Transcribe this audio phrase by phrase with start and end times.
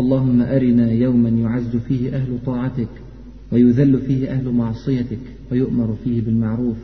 [0.00, 2.88] اللهم أرنا يوما يعز فيه أهل طاعتك
[3.52, 5.18] ويذل فيه أهل معصيتك
[5.50, 6.76] ويؤمر فيه بالمعروف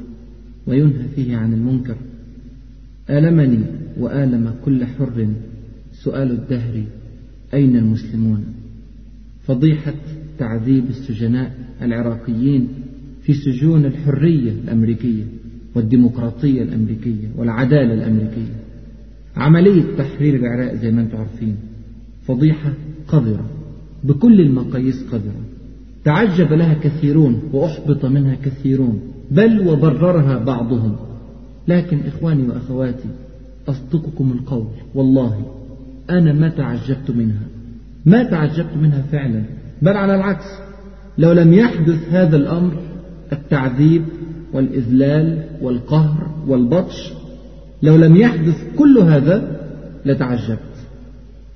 [0.67, 1.97] وينهى فيه عن المنكر
[3.11, 3.65] آلمني
[3.99, 5.27] وآلم كل حر
[5.93, 6.83] سؤال الدهر
[7.55, 8.45] أين المسلمون
[9.47, 9.95] فضيحة
[10.39, 12.69] تعذيب السجناء العراقيين
[13.23, 15.25] في سجون الحرية الأمريكية
[15.75, 18.53] والديمقراطية الأمريكية والعدالة الأمريكية
[19.37, 21.57] عملية تحرير العراق زي ما انتم عارفين
[22.29, 22.73] فضيحة
[23.09, 23.45] قذرة
[24.05, 25.41] بكل المقاييس قذرة
[26.05, 30.97] تعجب لها كثيرون وأحبط منها كثيرون بل وبررها بعضهم
[31.69, 33.09] لكن إخواني وأخواتي
[33.69, 35.45] أصدقكم القول والله
[36.11, 37.43] أنا ما تعجبت منها
[38.05, 39.43] ما تعجبت منها فعلا
[39.83, 40.45] بل على العكس
[41.19, 42.73] لو لم يحدث هذا الأمر
[43.33, 44.03] التعذيب
[44.53, 47.13] والإذلال والقهر والبطش
[47.83, 49.59] لو لم يحدث كل هذا
[50.05, 50.61] لتعجبت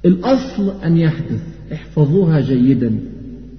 [0.05, 1.41] الأصل أن يحدث
[1.73, 2.93] احفظوها جيدا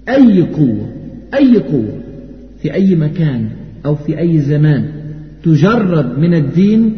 [0.09, 0.89] أي قوة
[1.33, 1.97] أي قوة
[2.61, 3.49] في أي مكان
[3.85, 4.89] أو في أي زمان
[5.43, 6.97] تجرد من الدين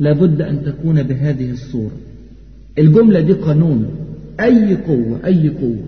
[0.00, 1.90] لابد أن تكون بهذه الصورة
[2.78, 3.84] الجملة دي قانون
[4.40, 5.80] أي قوة أي قوة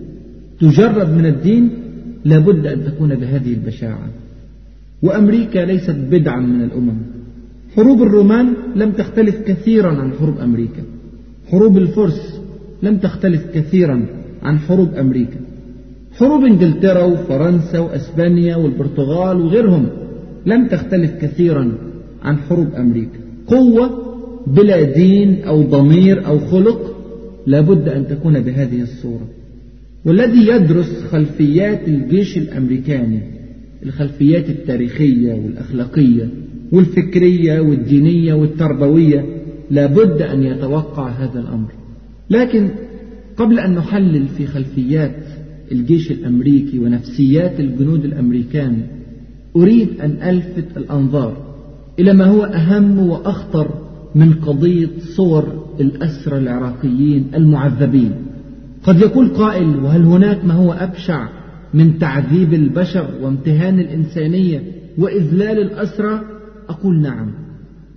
[0.59, 1.69] تجرد من الدين
[2.25, 4.09] لابد أن تكون بهذه البشاعة
[5.01, 6.97] وأمريكا ليست بدعا من الأمم
[7.75, 10.83] حروب الرومان لم تختلف كثيرا عن حروب أمريكا
[11.49, 12.40] حروب الفرس
[12.83, 14.05] لم تختلف كثيرا
[14.43, 15.39] عن حروب أمريكا
[16.15, 19.87] حروب إنجلترا وفرنسا وأسبانيا والبرتغال وغيرهم
[20.45, 21.71] لم تختلف كثيرا
[22.23, 23.89] عن حروب أمريكا قوة
[24.47, 26.95] بلا دين أو ضمير أو خلق
[27.47, 29.27] لابد أن تكون بهذه الصورة
[30.05, 33.19] والذي يدرس خلفيات الجيش الأمريكاني
[33.85, 36.29] الخلفيات التاريخية والأخلاقية
[36.71, 39.25] والفكرية والدينية والتربوية
[39.71, 41.69] لابد أن يتوقع هذا الأمر
[42.31, 42.69] لكن
[43.37, 45.15] قبل أن نحلل في خلفيات
[45.71, 48.81] الجيش الأمريكي ونفسيات الجنود الأمريكان
[49.55, 51.55] أريد أن ألفت الأنظار
[51.99, 53.69] إلى ما هو أهم وأخطر
[54.15, 58.13] من قضية صور الأسرى العراقيين المعذبين
[58.83, 61.27] قد يقول قائل وهل هناك ما هو أبشع
[61.73, 64.63] من تعذيب البشر وامتهان الإنسانية
[64.97, 66.21] وإذلال الأسرى
[66.69, 67.31] أقول نعم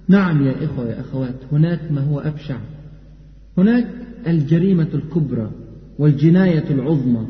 [0.09, 2.57] نعم يا إخوة يا أخوات هناك ما هو أبشع
[3.59, 3.87] هناك
[4.27, 5.51] الجريمة الكبرى
[5.99, 7.27] والجناية العظمى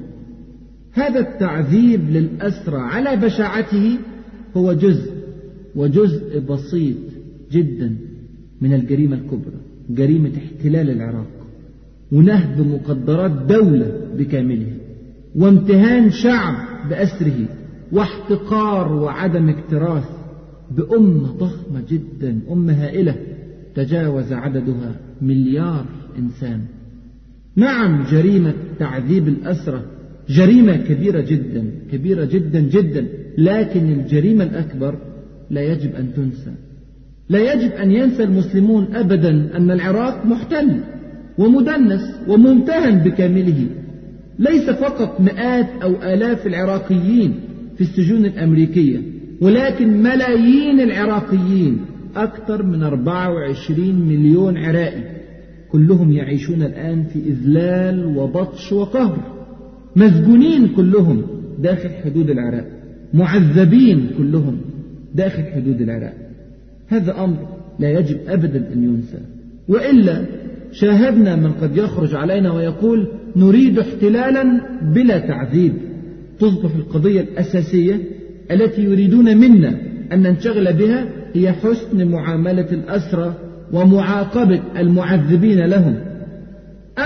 [0.93, 3.99] هذا التعذيب للأسرى على بشاعته
[4.56, 5.12] هو جزء
[5.77, 6.97] وجزء بسيط
[7.53, 7.97] جدا
[8.60, 9.56] من الجريمة الكبرى
[9.91, 11.27] جريمة احتلال العراق
[12.12, 14.75] ونهب مقدرات دولة بكاملها
[15.37, 16.55] وامتهان شعب
[16.91, 17.47] بأسره
[17.93, 20.05] واحتقار وعدم اكتراث
[20.71, 23.16] بأمة ضخمة جدا أمة هائلة
[23.75, 25.87] تجاوز عددها مليار
[26.19, 26.61] إنسان
[27.57, 29.85] نعم جريمة تعذيب الأسرة
[30.29, 33.07] جريمة كبيرة جدا كبيرة جدا جدا
[33.39, 34.95] لكن الجريمة الأكبر
[35.51, 36.51] لا يجب أن تنسى
[37.29, 40.81] لا يجب أن ينسى المسلمون أبدا أن العراق محتل
[41.39, 43.67] ومدنس وممتهن بكامله
[44.39, 47.35] ليس فقط مئات أو آلاف العراقيين
[47.77, 49.01] في السجون الأمريكية
[49.41, 51.79] ولكن ملايين العراقيين
[52.17, 55.24] أكثر من 24 مليون عراقي
[55.75, 59.19] كلهم يعيشون الآن في إذلال وبطش وقهر
[59.97, 61.23] مسجونين كلهم
[61.59, 62.67] داخل حدود العراق
[63.15, 64.59] معذبين كلهم
[65.15, 66.12] داخل حدود العراق
[66.89, 67.37] هذا أمر
[67.79, 69.19] لا يجب أبدا أن ينسى
[69.69, 70.25] وإلا
[70.73, 74.61] شاهدنا من قد يخرج علينا ويقول نريد احتلالا
[74.93, 75.73] بلا تعذيب
[76.38, 78.00] تصبح القضية الأساسية
[78.50, 79.76] التي يريدون منا
[80.12, 83.35] أن ننشغل بها هي حسن معاملة الأسرى
[83.72, 85.96] ومعاقبة المعذبين لهم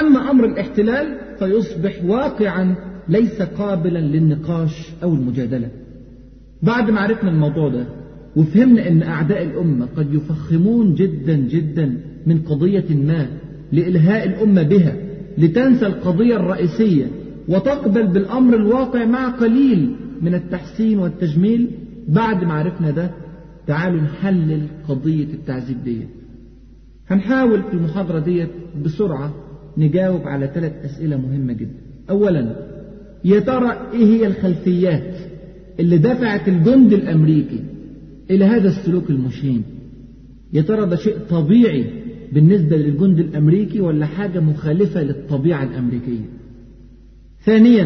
[0.01, 1.07] أما أمر الاحتلال
[1.39, 2.75] فيصبح واقعا
[3.09, 5.69] ليس قابلا للنقاش أو المجادلة
[6.63, 7.85] بعد ما عرفنا الموضوع ده
[8.37, 11.93] وفهمنا أن أعداء الأمة قد يفخمون جدا جدا
[12.27, 13.27] من قضية ما
[13.73, 14.95] لإلهاء الأمة بها
[15.39, 17.07] لتنسى القضية الرئيسية
[17.49, 21.71] وتقبل بالأمر الواقع مع قليل من التحسين والتجميل
[22.09, 23.11] بعد ما عرفنا ده
[23.67, 26.09] تعالوا نحلل قضية التعذيب ديت
[27.11, 28.51] هنحاول في المحاضرة ديت
[28.85, 29.35] بسرعة
[29.77, 31.79] نجاوب على ثلاث أسئلة مهمة جدا
[32.11, 32.57] أولا
[33.25, 35.15] يا ترى إيه هي الخلفيات
[35.81, 37.61] اللي دفعت الجند الأمريكي
[38.31, 39.63] إلى هذا السلوك المشين
[40.53, 41.87] يا ترى ده شيء طبيعي
[42.33, 46.29] بالنسبة للجند الأمريكي ولا حاجة مخالفة للطبيعة الأمريكية
[47.45, 47.85] ثانيا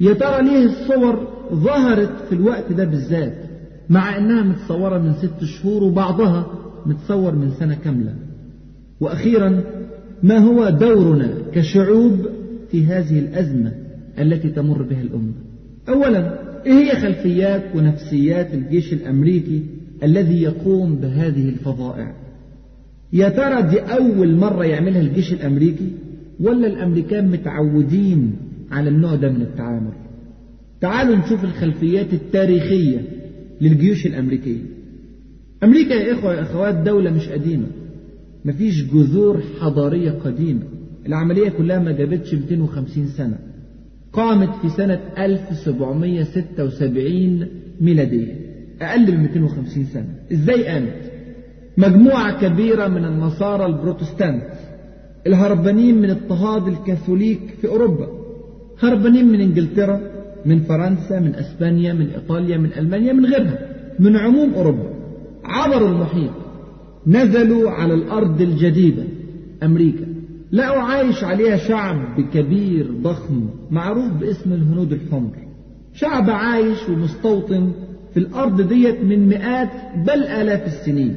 [0.00, 3.34] يا ترى ليه الصور ظهرت في الوقت ده بالذات
[3.90, 6.52] مع أنها متصورة من ست شهور وبعضها
[6.86, 8.14] متصور من سنة كاملة
[9.00, 9.62] وأخيرا
[10.22, 12.26] ما هو دورنا كشعوب
[12.70, 13.72] في هذه الأزمة
[14.18, 15.32] التي تمر بها الأمة
[15.88, 19.62] أولا إيه هي خلفيات ونفسيات الجيش الأمريكي
[20.02, 22.14] الذي يقوم بهذه الفظائع
[23.12, 25.90] يا ترى دي أول مرة يعملها الجيش الأمريكي
[26.40, 28.36] ولا الأمريكان متعودين
[28.70, 29.92] على النوع ده من التعامل
[30.80, 33.00] تعالوا نشوف الخلفيات التاريخية
[33.60, 34.60] للجيوش الأمريكية
[35.64, 37.66] أمريكا يا إخوة يا أخوات دولة مش قديمة
[38.48, 40.62] مفيش جذور حضارية قديمة
[41.06, 43.38] العملية كلها ما جابتش 250 سنة
[44.12, 47.46] قامت في سنة 1776
[47.80, 48.32] ميلادية
[48.82, 51.10] أقل من 250 سنة إزاي قامت؟
[51.76, 54.42] مجموعة كبيرة من النصارى البروتستانت
[55.26, 58.08] الهربانين من اضطهاد الكاثوليك في أوروبا
[58.80, 60.00] هربانين من إنجلترا
[60.46, 63.58] من فرنسا من أسبانيا من إيطاليا من ألمانيا من غيرها
[63.98, 64.90] من عموم أوروبا
[65.44, 66.47] عبروا المحيط
[67.08, 69.02] نزلوا على الأرض الجديدة
[69.62, 70.06] أمريكا
[70.52, 75.30] لقوا عايش عليها شعب كبير ضخم معروف باسم الهنود الحمر
[75.92, 77.72] شعب عايش ومستوطن
[78.14, 79.68] في الأرض ديت من مئات
[80.06, 81.14] بل آلاف السنين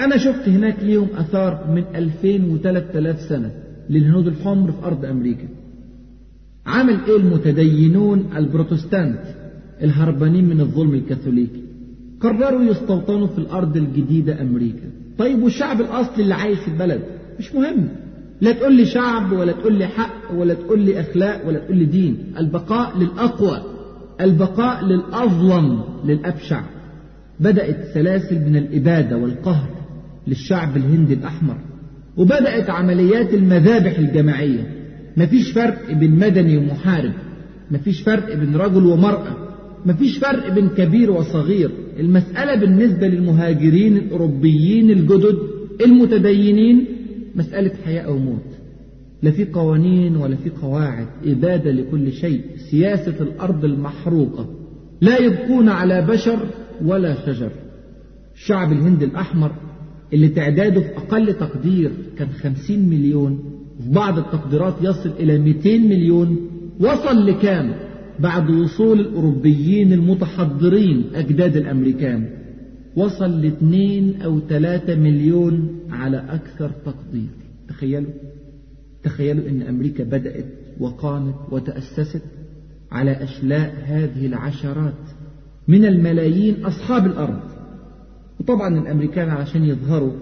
[0.00, 3.50] أنا شفت هناك ليهم أثار من 2000 و3000 سنة
[3.90, 5.48] للهنود الحمر في أرض أمريكا
[6.66, 9.22] عمل إيه المتدينون البروتستانت
[9.82, 11.64] الهربانين من الظلم الكاثوليكي
[12.20, 14.88] قرروا يستوطنوا في الأرض الجديدة أمريكا
[15.18, 17.02] طيب والشعب الأصلي اللي عايش في البلد
[17.38, 17.88] مش مهم
[18.40, 21.84] لا تقول لي شعب ولا تقول لي حق ولا تقول لي أخلاق ولا تقول لي
[21.84, 23.62] دين البقاء للأقوى
[24.20, 26.60] البقاء للأظلم للأبشع
[27.40, 29.68] بدأت سلاسل من الإبادة والقهر
[30.26, 31.56] للشعب الهندي الأحمر
[32.16, 34.70] وبدأت عمليات المذابح الجماعية
[35.16, 37.12] مفيش فرق بين مدني ومحارب
[37.70, 39.36] مفيش فرق بين رجل ومرأة
[39.86, 41.70] مفيش فرق بين كبير وصغير
[42.00, 45.38] المسألة بالنسبة للمهاجرين الأوروبيين الجدد
[45.86, 46.84] المتدينين
[47.34, 48.44] مسألة حياة أو موت
[49.22, 54.46] لا في قوانين ولا في قواعد إبادة لكل شيء سياسة الأرض المحروقة
[55.00, 56.38] لا يبقون على بشر
[56.84, 57.50] ولا شجر
[58.34, 59.50] شعب الهند الأحمر
[60.12, 63.38] اللي تعداده في أقل تقدير كان 50 مليون
[63.84, 66.38] في بعض التقديرات يصل إلى 200 مليون
[66.80, 67.72] وصل لكام
[68.20, 72.28] بعد وصول الأوروبيين المتحضرين أجداد الأمريكان
[72.96, 77.28] وصل لاثنين أو ثلاثة مليون على أكثر تقدير
[77.68, 78.10] تخيلوا
[79.02, 80.44] تخيلوا أن أمريكا بدأت
[80.80, 82.22] وقامت وتأسست
[82.92, 84.94] على أشلاء هذه العشرات
[85.68, 87.40] من الملايين أصحاب الأرض
[88.40, 90.12] وطبعا الأمريكان علشان يظهروا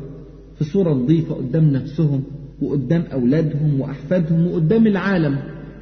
[0.59, 2.23] في صورة نظيفة قدام نفسهم
[2.63, 5.39] وقدام أولادهم وأحفادهم وقدام العالم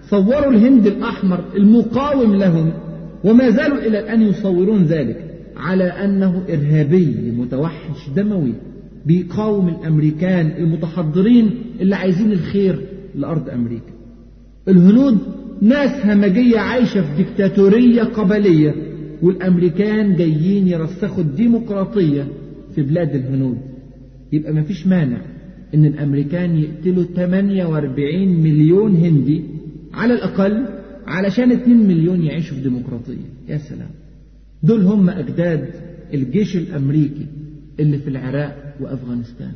[0.08, 2.73] صوروا الهند الأحمر المقاوم لهم
[3.25, 5.25] وما زالوا إلى الآن يصورون ذلك
[5.56, 8.52] على أنه إرهابي متوحش دموي
[9.06, 11.50] بيقاوم الأمريكان المتحضرين
[11.81, 12.81] اللي عايزين الخير
[13.14, 13.93] لأرض أمريكا
[14.69, 15.19] الهنود
[15.62, 18.75] ناس همجية عايشة في ديكتاتورية قبلية
[19.22, 22.25] والأمريكان جايين يرسخوا الديمقراطية
[22.75, 23.58] في بلاد الهنود
[24.32, 25.19] يبقى ما فيش مانع
[25.75, 29.43] إن الأمريكان يقتلوا 48 مليون هندي
[29.94, 30.67] على الأقل
[31.06, 33.91] علشان 2 مليون يعيشوا في ديمقراطية يا سلام
[34.63, 35.69] دول هم أجداد
[36.15, 37.27] الجيش الأمريكي
[37.81, 39.53] اللي في العراق وأفغانستان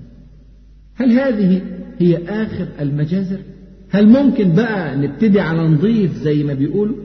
[0.94, 1.62] هل هذه
[1.98, 3.38] هي آخر المجازر؟
[3.90, 6.96] هل ممكن بقى نبتدي على نظيف زي ما بيقولوا؟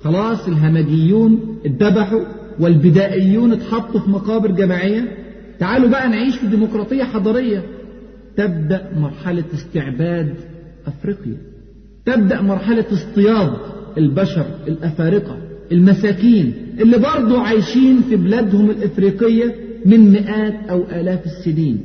[0.00, 2.24] خلاص الهمجيون اتذبحوا
[2.60, 5.16] والبدائيون اتحطوا في مقابر جماعية
[5.58, 7.62] تعالوا بقى نعيش في ديمقراطية حضارية
[8.36, 10.34] تبدأ مرحلة استعباد
[10.86, 11.36] أفريقيا
[12.08, 13.50] تبدأ مرحلة اصطياد
[13.98, 15.36] البشر الأفارقة
[15.72, 19.54] المساكين اللي برضه عايشين في بلادهم الإفريقية
[19.86, 21.78] من مئات أو آلاف السنين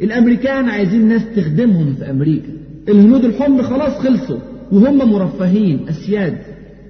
[0.00, 2.48] الأمريكان عايزين ناس تخدمهم في أمريكا
[2.88, 4.38] الهنود الحمر خلاص خلصوا
[4.72, 6.38] وهم مرفهين أسياد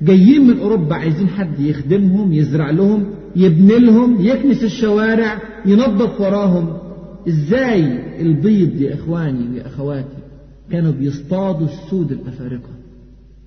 [0.03, 3.05] جايين من أوروبا عايزين حد يخدمهم يزرع لهم
[3.37, 6.73] يبني لهم يكنس الشوارع ينظف وراهم
[7.29, 10.22] ازاي البيض يا اخواني ويا اخواتي
[10.73, 12.71] كانوا بيصطادوا السود الأفارقة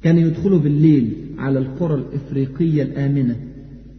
[0.03, 3.36] كانوا يدخلوا بالليل على القرى الإفريقية الآمنة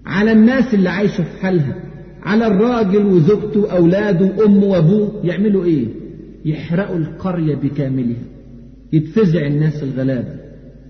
[0.07, 1.75] على الناس اللي عايشة في حالها
[2.23, 5.87] على الراجل وزوجته وأولاده وأمه وأبوه يعملوا إيه؟
[6.45, 8.23] يحرقوا القرية بكاملها
[8.93, 10.35] يتفزع الناس الغلابة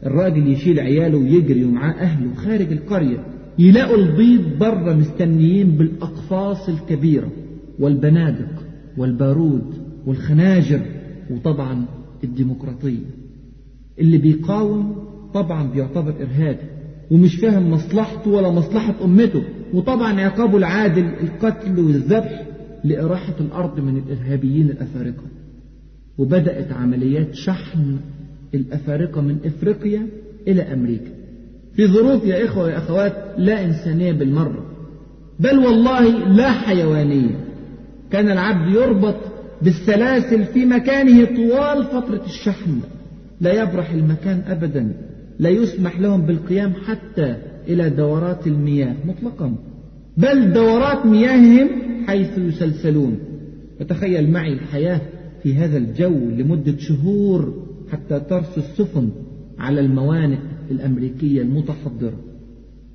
[0.06, 3.24] الراجل يشيل عياله ويجري ومعاه أهله خارج القرية
[3.58, 7.28] يلاقوا البيض بره مستنيين بالأقفاص الكبيرة
[7.78, 8.62] والبنادق
[8.96, 9.74] والبارود
[10.06, 10.80] والخناجر
[11.30, 11.84] وطبعا
[12.24, 13.10] الديمقراطية
[13.98, 14.96] اللي بيقاوم
[15.34, 16.66] طبعا بيعتبر إرهابي
[17.10, 19.42] ومش فاهم مصلحته ولا مصلحة أمته
[19.74, 22.42] وطبعا عقابه العادل القتل والذبح
[22.84, 25.22] لإراحة الأرض من الإرهابيين الأفارقة
[26.18, 27.96] وبدأت عمليات شحن
[28.54, 30.06] الأفارقة من إفريقيا
[30.48, 31.10] إلى أمريكا
[31.74, 34.64] في ظروف يا إخوة يا أخوات لا إنسانية بالمرة
[35.40, 37.40] بل والله لا حيوانية
[38.10, 39.16] كان العبد يربط
[39.62, 42.80] بالسلاسل في مكانه طوال فترة الشحن
[43.40, 44.92] لا يبرح المكان أبدا
[45.38, 47.36] لا يسمح لهم بالقيام حتى
[47.68, 49.54] إلى دورات المياه مطلقا
[50.16, 51.68] بل دورات مياههم
[52.06, 53.18] حيث يسلسلون
[53.80, 55.00] وتخيل معي الحياة
[55.42, 59.10] في هذا الجو لمدة شهور حتى ترسو السفن
[59.58, 60.38] على الموانئ
[60.70, 62.18] الأمريكية المتحضرة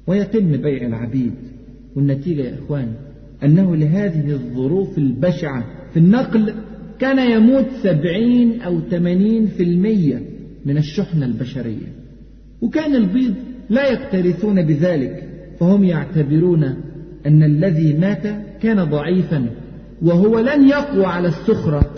[0.08, 1.32] ويتم بيع العبيد
[1.96, 2.94] والنتيجة يا إخواني
[3.44, 6.54] أنه لهذه الظروف البشعة في النقل
[7.00, 10.22] كان يموت سبعين أو ثمانين في المية
[10.66, 11.92] من الشحنة البشرية
[12.62, 13.34] وكان البيض
[13.70, 15.28] لا يكترثون بذلك
[15.60, 16.64] فهم يعتبرون
[17.26, 18.24] أن الذي مات
[18.62, 19.46] كان ضعيفا
[20.02, 21.92] وهو لن يقوى على السخرة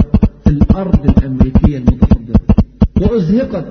[0.43, 2.39] في الأرض الأمريكية المتقدمة
[3.01, 3.65] وأزهقت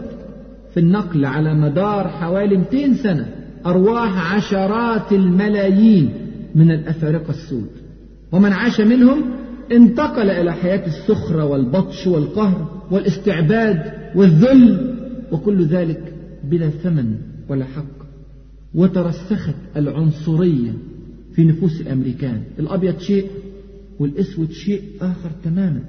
[0.75, 3.26] في النقل على مدار حوالي 200 سنة
[3.67, 6.11] أرواح عشرات الملايين
[6.54, 7.68] من الأفارقة السود
[8.32, 9.21] ومن عاش منهم
[9.73, 14.94] انتقل إلى حياة السخرة والبطش والقهر والاستعباد والذل
[15.32, 16.12] وكل ذلك
[16.44, 17.14] بلا ثمن
[17.49, 18.02] ولا حق
[18.75, 20.73] وترسخت العنصرية
[21.35, 23.26] في نفوس الأمريكان الأبيض شيء
[23.99, 25.80] والأسود شيء آخر تماما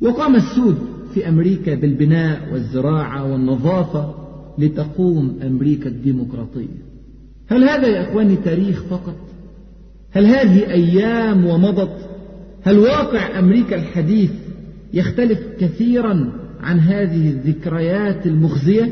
[0.00, 0.76] وقام السود
[1.14, 4.14] في أمريكا بالبناء والزراعة والنظافة
[4.58, 6.84] لتقوم أمريكا الديمقراطية
[7.46, 9.16] هل هذا يا إخواني تاريخ فقط
[10.14, 11.96] هل هذه أيام ومضت
[12.62, 14.30] هل واقع أمريكا الحديث
[14.94, 18.88] يختلف كثيرا عن هذه الذكريات المخزية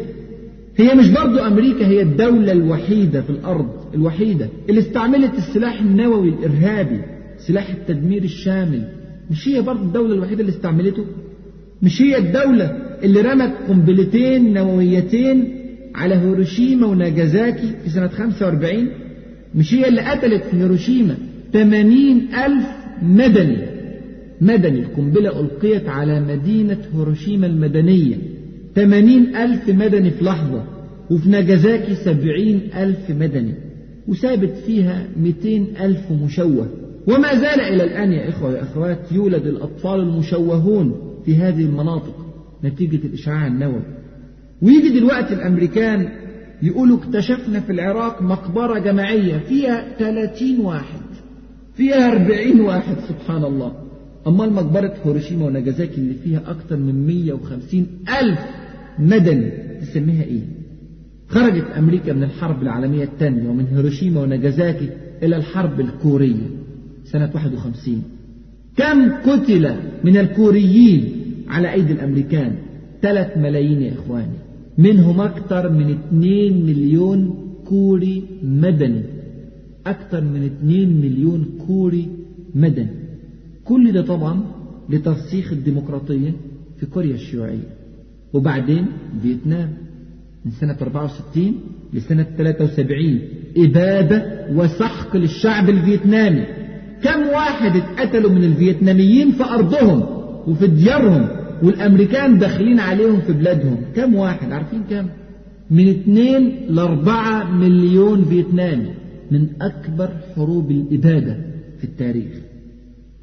[0.77, 7.01] هي مش برضو أمريكا هي الدولة الوحيدة في الأرض الوحيدة اللي استعملت السلاح النووي الإرهابي
[7.39, 8.85] سلاح التدمير الشامل
[9.31, 11.05] مش هي برضو الدولة الوحيدة اللي استعملته
[11.83, 12.65] مش هي الدولة
[13.03, 15.55] اللي رمت قنبلتين نوويتين
[15.95, 18.89] على هيروشيما وناجازاكي في سنة 45
[19.55, 21.15] مش هي اللي قتلت في هيروشيما
[21.53, 21.95] 80
[22.45, 22.67] ألف
[23.03, 23.59] مدني
[24.41, 28.17] مدني القنبلة ألقيت على مدينة هيروشيما المدنية
[28.75, 30.65] 80 ألف مدني في لحظة
[31.11, 33.55] وفي ناجازاكي 70 ألف مدني
[34.09, 35.49] وسابت فيها 200
[35.85, 36.69] ألف مشوه
[37.07, 40.95] وما زال إلى الآن يا إخوة يا أخوات يولد الأطفال المشوهون
[41.25, 42.17] في هذه المناطق
[42.65, 43.83] نتيجة الإشعاع النووي
[44.63, 46.09] ويجي دلوقتي الأمريكان
[46.63, 51.01] يقولوا اكتشفنا في العراق مقبرة جماعية فيها 30 واحد
[51.75, 53.73] فيها 40 واحد سبحان الله
[54.27, 57.87] أما مقبرة هيروشيما وناجازاكي اللي فيها أكثر من 150
[58.23, 58.39] ألف
[58.99, 60.41] مدني تسميها إيه؟
[61.29, 64.89] خرجت أمريكا من الحرب العالمية الثانية ومن هيروشيما وناجازاكي
[65.23, 66.51] إلى الحرب الكورية
[67.05, 68.03] سنة 51
[68.77, 71.13] كم قتل من الكوريين
[71.49, 72.53] على أيدي الأمريكان؟
[73.03, 74.37] 3 ملايين يا إخواني
[74.79, 77.35] منهم أكثر من 2 مليون
[77.69, 79.03] كوري مدني
[79.87, 82.09] أكثر من 2 مليون كوري
[82.55, 82.89] مدني
[83.65, 84.41] كل ده طبعا
[84.91, 86.33] لترسيخ الديمقراطية
[86.81, 87.69] في كوريا الشيوعية
[88.33, 88.87] وبعدين
[89.23, 89.69] فيتنام
[90.45, 91.55] من سنة 64
[91.93, 93.19] لسنة 73
[93.57, 96.45] إبادة وسحق للشعب الفيتنامي
[97.03, 100.03] كم واحد اتقتلوا من الفيتناميين في أرضهم
[100.47, 105.07] وفي ديارهم والامريكان داخلين عليهم في بلادهم كم واحد عارفين كم
[105.71, 108.91] من 2 ل 4 مليون فيتنامي
[109.31, 111.37] من اكبر حروب الاباده
[111.79, 112.33] في التاريخ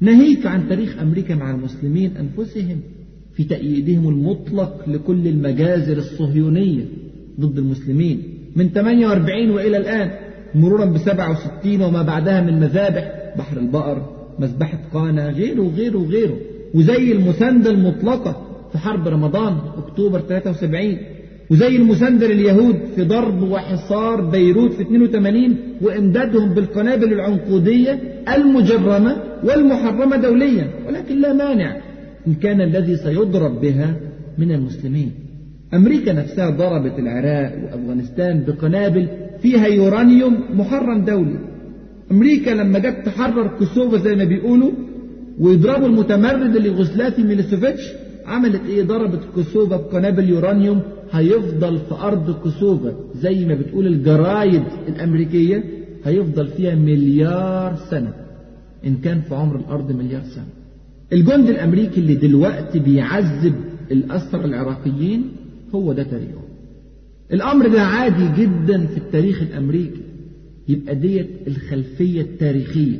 [0.00, 2.80] ناهيك عن تاريخ امريكا مع المسلمين انفسهم
[3.34, 6.84] في تأييدهم المطلق لكل المجازر الصهيونيه
[7.40, 8.22] ضد المسلمين
[8.56, 10.10] من 48 والى الان
[10.54, 16.36] مرورا ب 67 وما بعدها من مذابح بحر البقر مذبحه قانا غيره وغيره وغيره
[16.74, 20.96] وزي المساندة المطلقة في حرب رمضان أكتوبر 73
[21.50, 27.98] وزي المساندة لليهود في ضرب وحصار بيروت في 82 وإمدادهم بالقنابل العنقودية
[28.36, 31.76] المجرمة والمحرمة دوليا ولكن لا مانع
[32.26, 33.94] إن كان الذي سيضرب بها
[34.38, 35.12] من المسلمين
[35.74, 39.08] أمريكا نفسها ضربت العراق وأفغانستان بقنابل
[39.42, 41.38] فيها يورانيوم محرم دولي
[42.10, 44.70] أمريكا لما جت تحرر كوسوفا زي ما بيقولوا
[45.40, 47.92] ويضربوا المتمرد اللي غسلاتي ميليسوفيتش
[48.26, 50.80] عملت ايه ضربت كوسوفا بقنابل يورانيوم
[51.12, 55.64] هيفضل في ارض كوسوفا زي ما بتقول الجرايد الامريكيه
[56.04, 58.12] هيفضل فيها مليار سنه
[58.86, 60.46] ان كان في عمر الارض مليار سنه
[61.12, 63.54] الجند الامريكي اللي دلوقتي بيعذب
[63.90, 65.22] الاسرى العراقيين
[65.74, 66.40] هو ده تاريخه
[67.32, 70.00] الامر ده عادي جدا في التاريخ الامريكي
[70.68, 72.98] يبقى ديت الخلفيه التاريخيه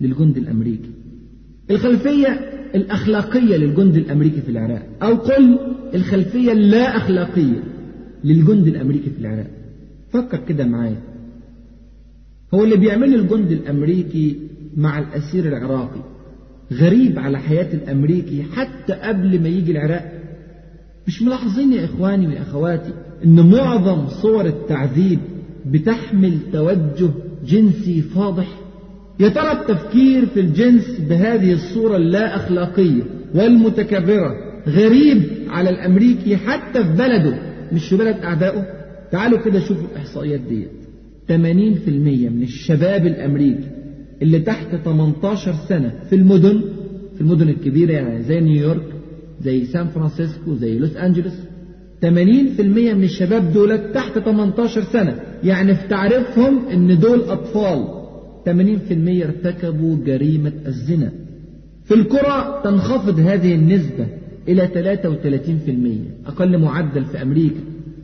[0.00, 0.90] للجند الامريكي
[1.70, 2.40] الخلفية
[2.74, 5.58] الأخلاقية للجند الأمريكي في العراق أو قل
[5.94, 7.62] الخلفية اللا أخلاقية
[8.24, 9.46] للجند الأمريكي في العراق
[10.10, 10.96] فكر كده معايا
[12.54, 14.38] هو اللي بيعمل الجند الأمريكي
[14.76, 16.00] مع الأسير العراقي
[16.72, 20.12] غريب على حياة الأمريكي حتى قبل ما يجي العراق
[21.06, 22.90] مش ملاحظين يا إخواني وأخواتي
[23.24, 25.18] إن معظم صور التعذيب
[25.66, 27.10] بتحمل توجه
[27.46, 28.63] جنسي فاضح
[29.20, 33.02] يا ترى التفكير في الجنس بهذه الصورة اللا أخلاقية
[33.34, 34.32] والمتكررة
[34.66, 37.38] غريب على الأمريكي حتى في بلده
[37.72, 38.66] مش في بلد أعدائه
[39.12, 40.70] تعالوا كده شوفوا الإحصائيات ديت
[41.28, 41.32] 80%
[41.88, 43.68] من الشباب الأمريكي
[44.22, 46.60] اللي تحت 18 سنة في المدن
[47.14, 48.86] في المدن الكبيرة يعني زي نيويورك
[49.42, 51.32] زي سان فرانسيسكو زي لوس أنجلوس
[52.02, 52.06] 80%
[52.60, 58.03] من الشباب دولت تحت 18 سنة يعني في تعريفهم إن دول أطفال
[58.46, 58.50] 80%
[59.24, 61.12] ارتكبوا جريمة الزنا
[61.84, 64.06] في الكرة تنخفض هذه النسبة
[64.48, 64.68] إلى
[66.26, 67.60] 33% أقل معدل في أمريكا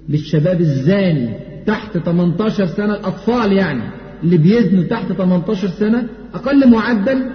[0.08, 1.30] للشباب الزاني
[1.66, 3.82] تحت 18 سنة الأطفال يعني
[4.22, 7.22] اللي بيزنوا تحت 18 سنة أقل معدل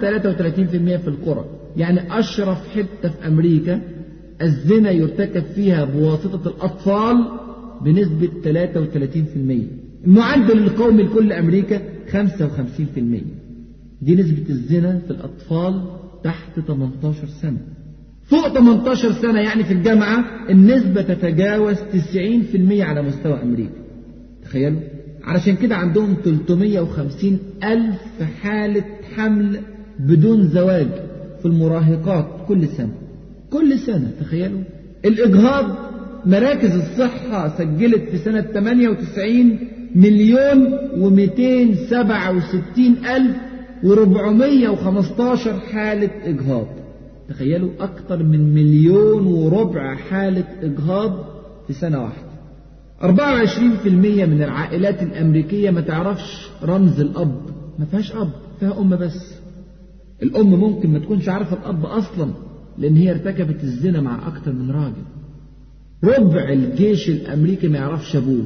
[1.00, 1.44] في القرى
[1.76, 3.80] يعني أشرف حتة في أمريكا
[4.42, 7.16] الزنا يرتكب فيها بواسطة الأطفال
[7.84, 8.28] بنسبة
[9.85, 11.80] 33% المعدل القومي لكل أمريكا 55%
[14.02, 15.84] دي نسبة الزنا في الأطفال
[16.24, 17.58] تحت 18 سنة
[18.24, 21.76] فوق 18 سنة يعني في الجامعة النسبة تتجاوز 90%
[22.80, 23.74] على مستوى أمريكا
[24.44, 24.80] تخيلوا
[25.24, 28.84] علشان كده عندهم 350 ألف حالة
[29.16, 29.60] حمل
[30.00, 30.88] بدون زواج
[31.40, 32.92] في المراهقات كل سنة
[33.50, 34.60] كل سنة تخيلوا
[35.04, 35.66] الإجهاض
[36.26, 39.58] مراكز الصحة سجلت في سنة 98
[39.96, 43.36] مليون ومئتين سبعة وستين ألف
[43.84, 46.66] وربعمية وخمستاشر حالة إجهاض
[47.28, 51.24] تخيلوا أكتر من مليون وربع حالة إجهاض
[51.66, 52.26] في سنة واحدة
[53.02, 57.40] 24% من العائلات الأمريكية ما تعرفش رمز الأب
[57.78, 58.30] ما فيهاش أب
[58.60, 59.34] فيها أم بس
[60.22, 62.30] الأم ممكن ما تكونش عارفة الأب أصلا
[62.78, 65.04] لأن هي ارتكبت الزنا مع أكتر من راجل
[66.04, 68.44] ربع الجيش الأمريكي ما يعرفش أبوه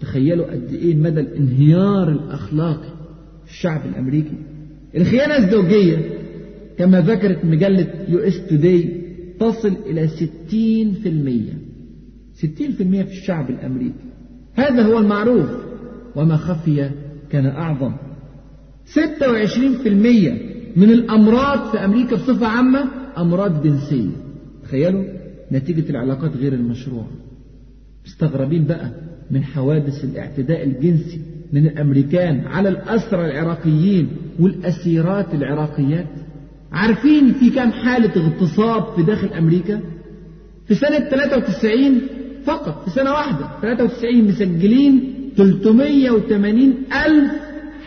[0.00, 2.88] تخيلوا قد إيه مدى الانهيار الأخلاقي
[3.48, 4.36] الشعب الأمريكي
[4.96, 6.10] الخيانة الزوجية
[6.78, 9.00] كما ذكرت مجلة يو اس توداي
[9.40, 10.16] تصل إلى 60%
[12.42, 12.42] 60%
[12.78, 14.00] في الشعب الأمريكي
[14.54, 15.48] هذا هو المعروف
[16.16, 16.90] وما خفي
[17.30, 17.92] كان أعظم
[18.94, 19.86] 26%
[20.76, 22.84] من الأمراض في أمريكا بصفة عامة
[23.18, 24.10] أمراض جنسية
[24.64, 25.04] تخيلوا
[25.52, 27.08] نتيجة العلاقات غير المشروعة
[28.06, 28.90] مستغربين بقى
[29.34, 31.20] من حوادث الاعتداء الجنسي
[31.52, 34.08] من الأمريكان على الأسرى العراقيين
[34.40, 36.06] والأسيرات العراقيات
[36.72, 39.80] عارفين في كام حالة اغتصاب في داخل أمريكا
[40.66, 42.00] في سنة 93
[42.44, 46.58] فقط في سنة واحدة 93 مسجلين 380
[47.06, 47.30] ألف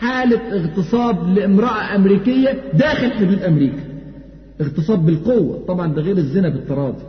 [0.00, 3.80] حالة اغتصاب لامرأة أمريكية داخل حدود أمريكا
[4.60, 7.07] اغتصاب بالقوة طبعا ده غير الزنا بالتراضي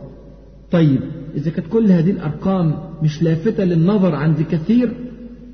[0.70, 1.00] طيب
[1.34, 4.92] إذا كانت كل هذه الأرقام مش لافتة للنظر عند كثير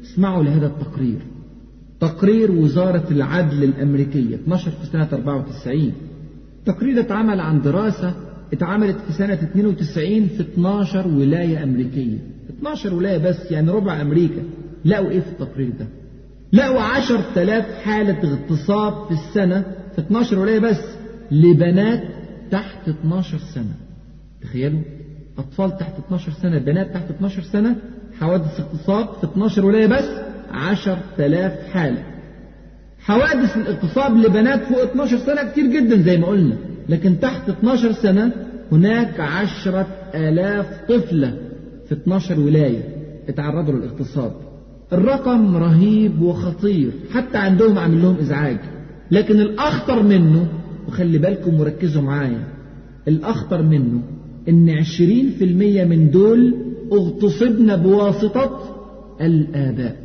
[0.05, 1.19] اسمعوا لهذا التقرير
[2.01, 5.93] تقرير وزارة العدل الأمريكية اتنشر في سنة 94
[6.59, 8.15] التقرير اتعمل عن دراسة
[8.53, 12.19] اتعملت في سنة 92 في 12 ولاية أمريكية
[12.59, 14.43] 12 ولاية بس يعني ربع أمريكا
[14.85, 15.87] لقوا إيه في التقرير ده
[16.53, 20.81] لقوا 10000 حالة اغتصاب في السنة في 12 ولاية بس
[21.31, 22.03] لبنات
[22.51, 23.75] تحت 12 سنة
[24.43, 24.81] تخيلوا
[25.39, 27.77] أطفال تحت 12 سنة بنات تحت 12 سنة
[28.21, 30.05] حوادث اغتصاب في 12 ولاية بس
[30.53, 32.03] 10000 حالة
[32.99, 36.57] حوادث الاغتصاب لبنات فوق 12 سنة كتير جدا زي ما قلنا
[36.89, 38.33] لكن تحت 12 سنة
[38.73, 41.37] هناك 10000 طفلة
[41.89, 42.83] في 12 ولاية
[43.29, 44.33] اتعرضوا للاغتصاب
[44.93, 48.59] الرقم رهيب وخطير حتى عندهم عامل لهم ازعاج
[49.11, 50.47] لكن الاخطر منه
[50.89, 52.45] وخلي بالكم وركزوا معايا
[53.09, 54.03] الاخطر منه
[54.49, 56.55] إن عشرين في المية من دول
[56.93, 58.61] اغتصبنا بواسطة
[59.21, 59.97] الآباء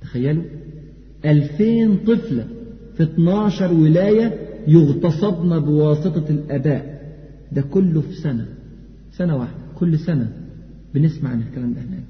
[0.00, 0.42] تخيلوا
[1.24, 2.46] ألفين طفلة
[2.96, 4.34] في 12 ولاية
[4.68, 7.00] يغتصبنا بواسطة الآباء
[7.52, 8.46] ده كله في سنة
[9.12, 10.30] سنة واحدة كل سنة
[10.94, 12.02] بنسمع عن الكلام ده هناك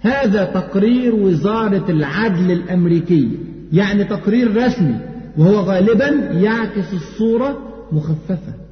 [0.00, 3.28] هذا تقرير وزارة العدل الأمريكية
[3.72, 4.98] يعني تقرير رسمي
[5.38, 7.58] وهو غالبا يعكس الصورة
[7.92, 8.63] مخففة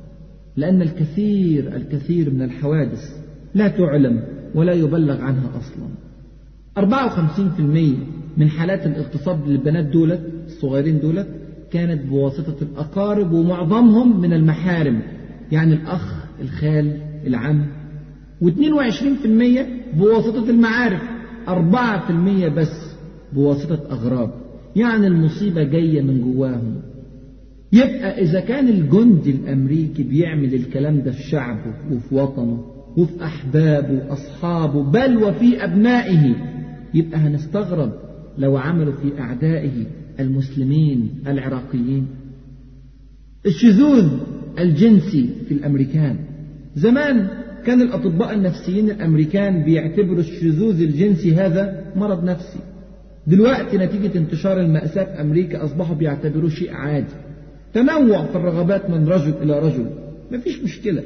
[0.56, 3.00] لأن الكثير الكثير من الحوادث
[3.54, 5.88] لا تعلم ولا يبلغ عنها أصلا
[7.58, 7.60] 54%
[8.36, 11.28] من حالات الاغتصاب للبنات دولت الصغيرين دولت
[11.70, 15.02] كانت بواسطة الأقارب ومعظمهم من المحارم
[15.52, 17.66] يعني الأخ الخال العم
[18.42, 18.56] و22%
[19.98, 21.02] بواسطة المعارف
[21.48, 22.92] 4% بس
[23.32, 24.30] بواسطة أغراب
[24.76, 26.76] يعني المصيبة جاية من جواهم
[27.72, 32.64] يبقى إذا كان الجندي الأمريكي بيعمل الكلام ده في شعبه وفي وطنه
[32.96, 36.34] وفي أحبابه وأصحابه بل وفي أبنائه
[36.94, 37.92] يبقى هنستغرب
[38.38, 39.86] لو عملوا في أعدائه
[40.20, 42.06] المسلمين العراقيين
[43.46, 44.08] الشذوذ
[44.58, 46.16] الجنسي في الأمريكان
[46.76, 47.28] زمان
[47.66, 52.58] كان الأطباء النفسيين الأمريكان بيعتبروا الشذوذ الجنسي هذا مرض نفسي
[53.26, 57.14] دلوقتي نتيجة انتشار المأساة في أمريكا أصبحوا بيعتبروه شيء عادي
[57.74, 59.86] تنوع في الرغبات من رجل إلى رجل
[60.32, 61.02] مفيش مشكلة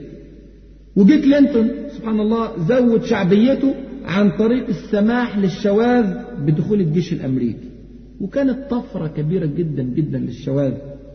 [0.97, 3.75] وجيت كلينتون سبحان الله زود شعبيته
[4.05, 7.69] عن طريق السماح للشواذ بدخول الجيش الأمريكي
[8.21, 10.73] وكانت طفرة كبيرة جدا جدا للشواذ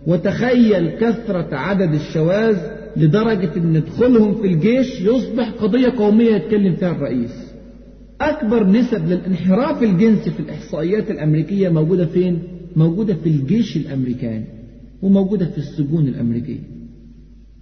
[0.08, 2.58] وتخيل كثرة عدد الشواذ
[2.98, 7.52] لدرجة أن دخولهم في الجيش يصبح قضية قومية يتكلم فيها الرئيس
[8.22, 12.40] أكبر نسب للانحراف الجنسي في الإحصائيات الأمريكية موجودة فين؟
[12.76, 14.46] موجودة في الجيش الأمريكاني
[15.02, 16.60] وموجودة في السجون الأمريكية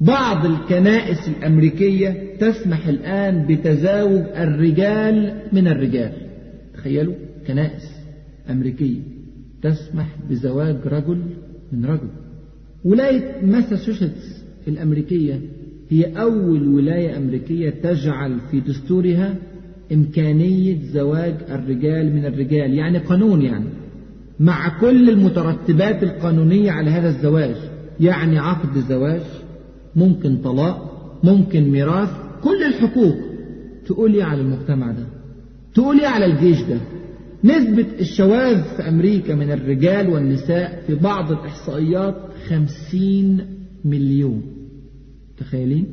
[0.02, 6.13] بعض الكنائس الأمريكية تسمح الآن بتزاوج الرجال من الرجال
[6.73, 7.13] تخيلوا
[7.47, 7.84] كنائس
[8.49, 8.99] أمريكية
[9.62, 11.19] تسمح بزواج رجل
[11.71, 12.10] من رجل
[12.86, 15.41] ولاية ماساتشوستس الأمريكية
[15.89, 19.36] هي أول ولاية أمريكية تجعل في دستورها
[19.91, 23.65] إمكانية زواج الرجال من الرجال يعني قانون يعني
[24.39, 27.56] مع كل المترتبات القانونية على هذا الزواج
[27.99, 29.21] يعني عقد زواج
[29.95, 30.86] ممكن طلاق
[31.23, 32.10] ممكن ميراث
[32.43, 33.15] كل الحقوق
[33.86, 35.06] تقول إيه على المجتمع ده
[35.73, 36.80] تقول إيه على الجيش ده
[37.43, 42.15] نسبة الشواذ في أمريكا من الرجال والنساء في بعض الإحصائيات
[42.49, 43.45] خمسين
[43.86, 44.41] مليون
[45.38, 45.86] تخيلين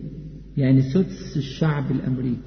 [0.56, 2.42] يعني سدس الشعب الأمريكي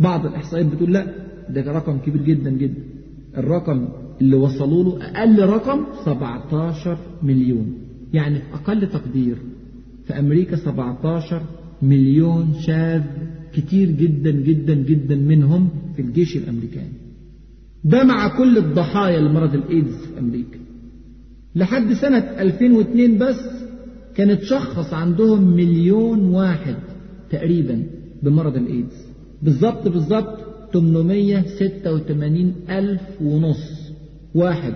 [0.00, 1.06] بعض الإحصائيات بتقول لا
[1.50, 2.82] ده رقم كبير جدا جدا
[3.38, 3.88] الرقم
[4.20, 7.78] اللي وصلوا له أقل رقم 17 مليون
[8.12, 9.36] يعني في أقل تقدير
[10.04, 11.42] في أمريكا 17
[11.82, 13.02] مليون شاذ
[13.54, 16.92] كتير جدا جدا جدا منهم في الجيش الأمريكاني
[17.84, 20.58] ده مع كل الضحايا لمرض الإيدز في أمريكا
[21.54, 23.40] لحد سنة 2002 بس
[24.16, 26.76] كان اتشخص عندهم مليون واحد
[27.30, 27.82] تقريبا
[28.22, 29.06] بمرض الإيدز
[29.42, 30.38] بالظبط بالظبط
[30.72, 33.75] 886 ألف ونص
[34.36, 34.74] واحد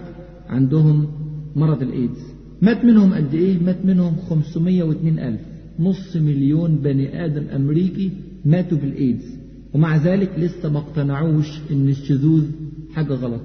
[0.49, 1.09] عندهم
[1.57, 2.19] مرض الإيدز
[2.63, 5.41] مات منهم قد إيه؟ مات منهم 502 ألف
[5.79, 8.11] نص مليون بني آدم أمريكي
[8.45, 9.37] ماتوا بالإيدز
[9.75, 12.45] ومع ذلك لسه ما اقتنعوش إن الشذوذ
[12.95, 13.41] حاجة غلط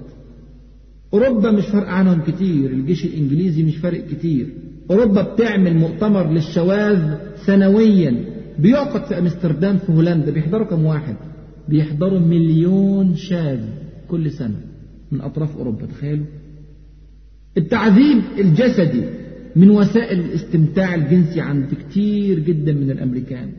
[1.13, 4.47] أوروبا مش فارقة عنهم كتير الجيش الإنجليزي مش فارق كتير
[4.91, 7.13] أوروبا بتعمل مؤتمر للشواذ
[7.45, 8.25] سنويا
[8.59, 11.15] بيعقد في أمستردام في هولندا بيحضروا كم واحد
[11.69, 13.59] بيحضروا مليون شاذ
[14.09, 14.57] كل سنة
[15.11, 16.25] من أطراف أوروبا تخيلوا
[17.57, 19.01] التعذيب الجسدي
[19.55, 23.49] من وسائل الاستمتاع الجنسي عند كتير جدا من الأمريكان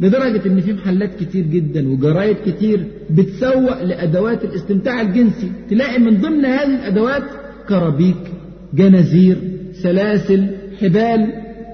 [0.00, 6.44] لدرجة إن في محلات كتير جدا وجرايد كتير بتسوق لأدوات الاستمتاع الجنسي تلاقي من ضمن
[6.44, 7.22] هذه الأدوات
[7.68, 8.32] كرابيك
[8.74, 9.36] جنازير
[9.82, 10.46] سلاسل
[10.80, 11.32] حبال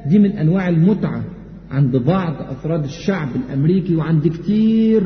[0.09, 1.24] دي من أنواع المتعة
[1.70, 5.03] عند بعض أفراد الشعب الأمريكي وعند كتير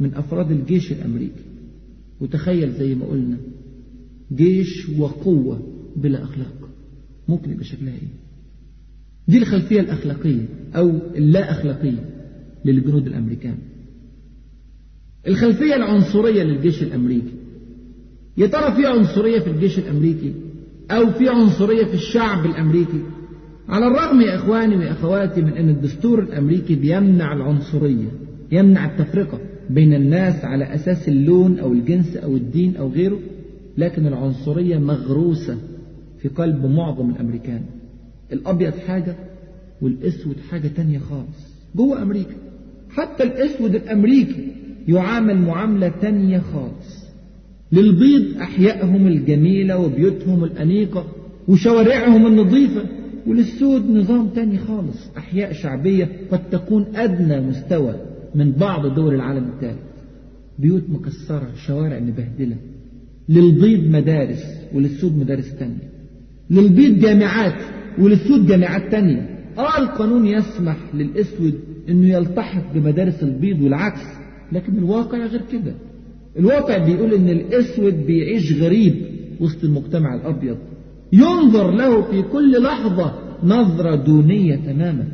[0.00, 1.47] من أفراد الجيش الأمريكي
[2.20, 3.36] وتخيل زي ما قلنا
[4.34, 5.58] جيش وقوة
[5.96, 6.52] بلا أخلاق
[7.28, 8.18] ممكن يبقى شكلها إيه
[9.28, 12.04] دي الخلفية الأخلاقية أو اللا أخلاقية
[12.64, 13.58] للجنود الأمريكان
[15.26, 17.32] الخلفية العنصرية للجيش الأمريكي
[18.36, 20.32] يا ترى في عنصرية في الجيش الأمريكي
[20.90, 23.02] أو في عنصرية في الشعب الأمريكي
[23.68, 28.08] على الرغم يا إخواني وأخواتي من أن الدستور الأمريكي بيمنع العنصرية
[28.52, 29.38] يمنع التفرقة
[29.70, 33.18] بين الناس على أساس اللون أو الجنس أو الدين أو غيره
[33.78, 35.56] لكن العنصرية مغروسة
[36.18, 37.60] في قلب معظم الأمريكان
[38.32, 39.16] الأبيض حاجة
[39.82, 42.34] والأسود حاجة تانية خالص جوه أمريكا
[42.90, 44.48] حتى الأسود الأمريكي
[44.88, 47.06] يعامل معاملة تانية خالص
[47.72, 51.04] للبيض أحيائهم الجميلة وبيوتهم الأنيقة
[51.48, 52.82] وشوارعهم النظيفة
[53.26, 57.94] وللسود نظام تاني خالص أحياء شعبية قد تكون أدنى مستوى
[58.34, 59.82] من بعض دول العالم الثالث
[60.58, 62.56] بيوت مكسرة شوارع مبهدلة
[63.28, 64.42] للبيض مدارس
[64.74, 65.88] وللسود مدارس تانية
[66.50, 67.58] للبيض جامعات
[67.98, 71.54] وللسود جامعات تانية اه القانون يسمح للاسود
[71.88, 74.02] انه يلتحق بمدارس البيض والعكس
[74.52, 75.72] لكن الواقع غير كده
[76.38, 78.94] الواقع بيقول ان الاسود بيعيش غريب
[79.40, 80.56] وسط المجتمع الابيض
[81.12, 83.14] ينظر له في كل لحظة
[83.44, 85.04] نظرة دونية تماما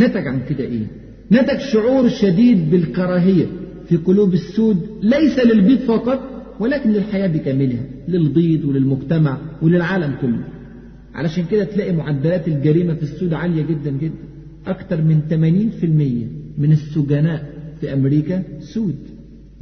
[0.00, 0.86] نتج عن كده ايه
[1.30, 3.46] نتج شعور شديد بالكراهية
[3.88, 6.28] في قلوب السود ليس للبيض فقط
[6.60, 10.44] ولكن للحياة بكاملها للبيض وللمجتمع وللعالم كله
[11.14, 14.14] علشان كده تلاقي معدلات الجريمة في السود عالية جدا جدا
[14.66, 15.20] أكثر من
[16.58, 17.44] 80% من السجناء
[17.80, 18.94] في أمريكا سود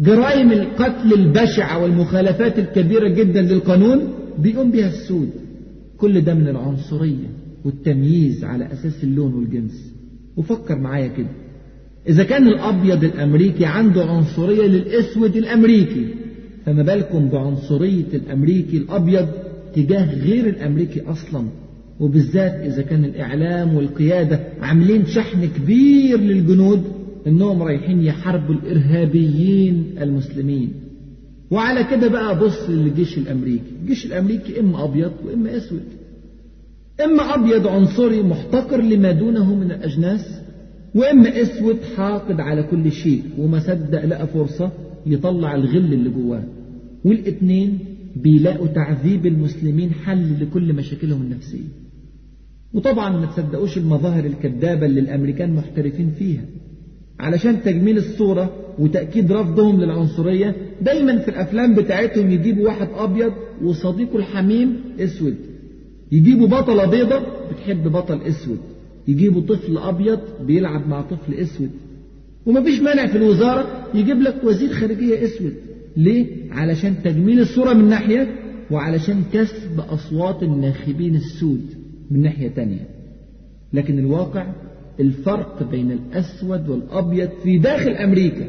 [0.00, 5.30] جرائم القتل البشعة والمخالفات الكبيرة جدا للقانون بيقوم بها السود
[5.98, 7.30] كل ده من العنصرية
[7.64, 9.92] والتمييز على أساس اللون والجنس
[10.36, 11.28] وفكر معايا كده
[12.08, 16.08] إذا كان الأبيض الأمريكي عنده عنصرية للأسود الأمريكي
[16.66, 19.28] فما بالكم بعنصرية الأمريكي الأبيض
[19.74, 21.46] تجاه غير الأمريكي أصلا
[22.00, 26.82] وبالذات إذا كان الإعلام والقيادة عاملين شحن كبير للجنود
[27.26, 30.72] إنهم رايحين يحاربوا الإرهابيين المسلمين
[31.50, 35.82] وعلى كده بقى بص للجيش الأمريكي الجيش الأمريكي إما أبيض وإما أسود
[37.04, 40.39] إما أبيض عنصري محتقر لما دونه من الأجناس
[40.94, 44.70] واما اسود حاقد على كل شيء وما صدق لقى فرصة
[45.06, 46.44] يطلع الغل اللي جواه
[47.04, 47.78] والاتنين
[48.16, 51.68] بيلاقوا تعذيب المسلمين حل لكل مشاكلهم النفسية
[52.74, 56.44] وطبعا ما تصدقوش المظاهر الكذابة اللي الامريكان محترفين فيها
[57.20, 64.76] علشان تجميل الصورة وتأكيد رفضهم للعنصرية دايما في الأفلام بتاعتهم يجيبوا واحد أبيض وصديقه الحميم
[65.00, 65.34] أسود
[66.12, 67.18] يجيبوا بطلة بيضة
[67.52, 68.58] بتحب بطل أسود
[69.08, 71.70] يجيبوا طفل أبيض بيلعب مع طفل أسود
[72.46, 75.54] ومفيش مانع في الوزارة يجيب لك وزير خارجية أسود
[75.96, 78.34] ليه؟ علشان تجميل الصورة من ناحية
[78.70, 81.64] وعلشان كسب أصوات الناخبين السود
[82.10, 82.86] من ناحية تانية
[83.72, 84.46] لكن الواقع
[85.00, 88.48] الفرق بين الأسود والأبيض في داخل أمريكا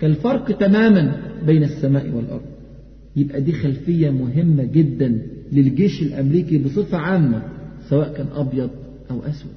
[0.00, 2.46] كالفرق تماما بين السماء والأرض
[3.16, 7.42] يبقى دي خلفية مهمة جدا للجيش الأمريكي بصفة عامة
[7.90, 8.70] سواء كان أبيض
[9.10, 9.52] أو أسود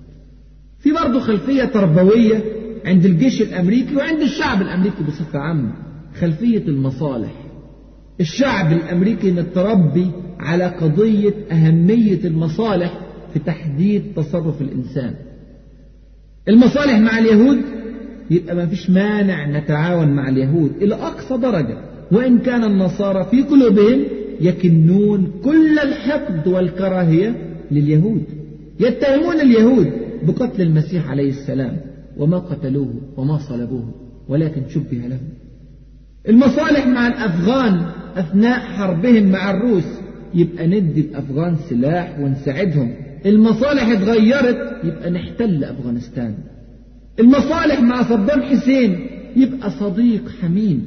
[0.85, 2.43] في برضه خلفية تربوية
[2.85, 5.71] عند الجيش الأمريكي وعند الشعب الأمريكي بصفة عامة
[6.19, 7.31] خلفية المصالح
[8.19, 10.07] الشعب الأمريكي متربي
[10.39, 12.99] على قضية أهمية المصالح
[13.33, 15.13] في تحديد تصرف الإنسان
[16.49, 17.57] المصالح مع اليهود
[18.29, 21.77] يبقى ما فيش مانع نتعاون مع اليهود إلى أقصى درجة
[22.11, 24.03] وإن كان النصارى في قلوبهم
[24.41, 27.35] يكنون كل الحقد والكراهية
[27.71, 28.23] لليهود
[28.79, 31.77] يتهمون اليهود بقتل المسيح عليه السلام
[32.17, 33.93] وما قتلوه وما صلبوه
[34.29, 35.17] ولكن شبه له
[36.29, 37.85] المصالح مع الأفغان
[38.17, 39.83] أثناء حربهم مع الروس
[40.33, 46.33] يبقى ندي الأفغان سلاح ونساعدهم المصالح اتغيرت يبقى نحتل أفغانستان
[47.19, 50.85] المصالح مع صدام حسين يبقى صديق حميم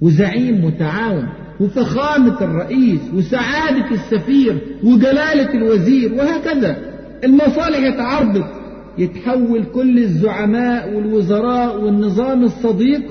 [0.00, 1.26] وزعيم متعاون
[1.60, 6.76] وفخامة الرئيس وسعادة السفير وجلالة الوزير وهكذا
[7.24, 8.57] المصالح اتعرضت
[8.98, 13.02] يتحول كل الزعماء والوزراء والنظام الصديق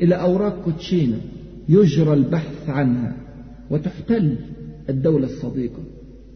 [0.00, 1.18] إلى أوراق كوتشينة
[1.68, 3.16] يجرى البحث عنها
[3.70, 4.36] وتحتل
[4.88, 5.78] الدولة الصديقة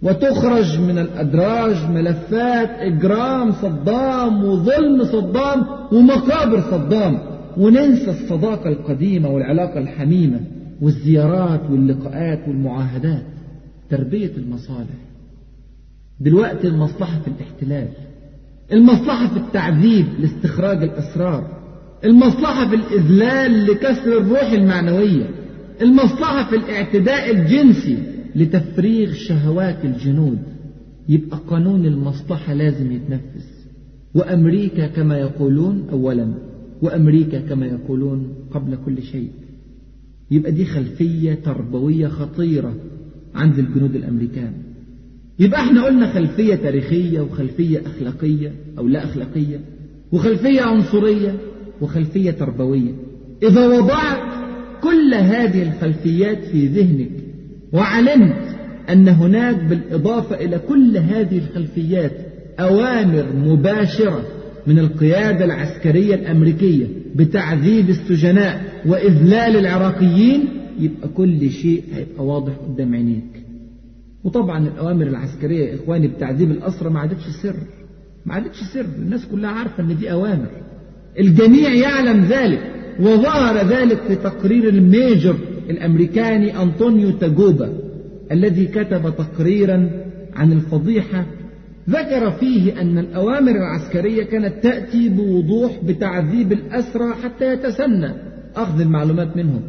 [0.02, 7.18] وتخرج من الأدراج ملفات إجرام صدام وظلم صدام ومقابر صدام
[7.56, 10.40] وننسى الصداقة القديمة والعلاقة الحميمة
[10.82, 13.22] والزيارات واللقاءات والمعاهدات
[13.90, 15.00] تربية المصالح
[16.20, 17.88] دلوقتي المصلحة في الاحتلال
[18.72, 21.60] المصلحة في التعذيب لاستخراج الأسرار
[22.04, 25.30] المصلحة في الإذلال لكسر الروح المعنوية
[25.82, 27.98] المصلحة في الاعتداء الجنسي
[28.34, 30.38] لتفريغ شهوات الجنود
[31.08, 33.44] يبقى قانون المصلحة لازم يتنفذ
[34.14, 36.34] وأمريكا كما يقولون أولا
[36.82, 39.30] وأمريكا كما يقولون قبل كل شيء
[40.30, 42.74] يبقى دي خلفية تربوية خطيرة
[43.34, 44.52] عند الجنود الأمريكان
[45.40, 49.60] يبقى احنا قلنا خلفية تاريخية وخلفية أخلاقية أو لا أخلاقية
[50.12, 51.34] وخلفية عنصرية
[51.80, 52.92] وخلفية تربوية
[53.42, 54.18] إذا وضعت
[54.82, 57.10] كل هذه الخلفيات في ذهنك
[57.72, 58.42] وعلمت
[58.90, 62.12] أن هناك بالإضافة إلى كل هذه الخلفيات
[62.60, 64.22] أوامر مباشرة
[64.66, 70.44] من القيادة العسكرية الأمريكية بتعذيب السجناء وإذلال العراقيين
[70.80, 73.29] يبقى كل شيء هيبقى واضح قدام عينيك
[74.24, 77.56] وطبعا الأوامر العسكرية يا إخواني بتعذيب الأسرى ما عادتش سر
[78.26, 80.46] ما عادتش سر الناس كلها عارفة إن دي أوامر
[81.18, 85.36] الجميع يعلم ذلك وظهر ذلك في تقرير الميجر
[85.70, 87.72] الأمريكاني أنطونيو تاجوبا
[88.32, 89.90] الذي كتب تقريرا
[90.36, 91.26] عن الفضيحة
[91.90, 98.10] ذكر فيه أن الأوامر العسكرية كانت تأتي بوضوح بتعذيب الأسرى حتى يتسنى
[98.56, 99.62] أخذ المعلومات منهم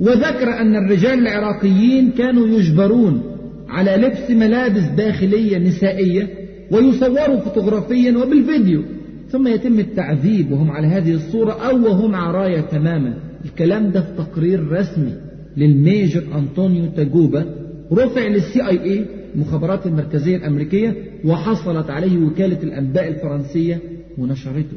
[0.00, 3.33] وذكر أن الرجال العراقيين كانوا يجبرون
[3.74, 6.28] على لبس ملابس داخلية نسائية
[6.70, 8.82] ويصوروا فوتوغرافيا وبالفيديو
[9.30, 14.72] ثم يتم التعذيب وهم على هذه الصورة أو وهم عرايا تماما الكلام ده في تقرير
[14.72, 15.12] رسمي
[15.56, 17.44] للميجر أنطونيو تاجوبا
[17.92, 23.78] رفع للسي اي اي المخابرات المركزية الأمريكية وحصلت عليه وكالة الأنباء الفرنسية
[24.18, 24.76] ونشرته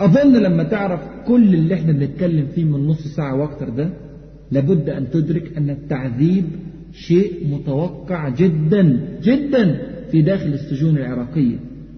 [0.00, 3.88] أظن لما تعرف كل اللي احنا بنتكلم فيه من نص ساعة وأكتر ده
[4.50, 6.44] لابد أن تدرك أن التعذيب
[6.94, 11.56] شيء متوقع جدا جدا في داخل السجون العراقية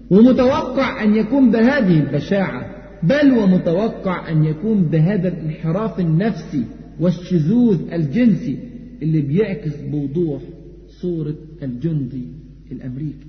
[0.09, 6.63] ومتوقع أن يكون بهذه البشاعة بل ومتوقع أن يكون بهذا الانحراف النفسي
[6.99, 8.57] والشذوذ الجنسي
[9.01, 10.41] اللي بيعكس بوضوح
[10.87, 11.33] صورة
[11.63, 12.25] الجندي
[12.71, 13.27] الأمريكي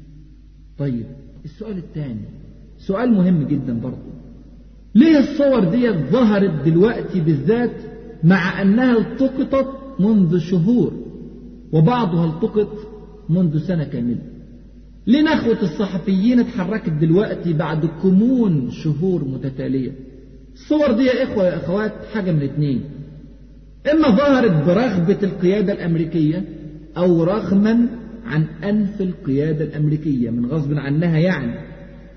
[0.78, 1.04] طيب
[1.44, 2.24] السؤال الثاني
[2.78, 4.09] سؤال مهم جدا برضه
[4.94, 7.70] ليه الصور دي ظهرت دلوقتي بالذات
[8.24, 9.68] مع أنها التقطت
[10.00, 11.08] منذ شهور
[11.72, 12.68] وبعضها التقط
[13.28, 14.18] منذ سنة كاملة
[15.07, 19.92] ليه نخوة الصحفيين اتحركت دلوقتي بعد كمون شهور متتالية
[20.54, 22.81] الصور دي يا إخوة يا أخوات حاجة من اتنين
[23.92, 26.44] إما ظهرت برغبة القيادة الأمريكية
[26.96, 27.87] أو رغما
[28.26, 31.54] عن أنف القيادة الأمريكية من غصب عنها يعني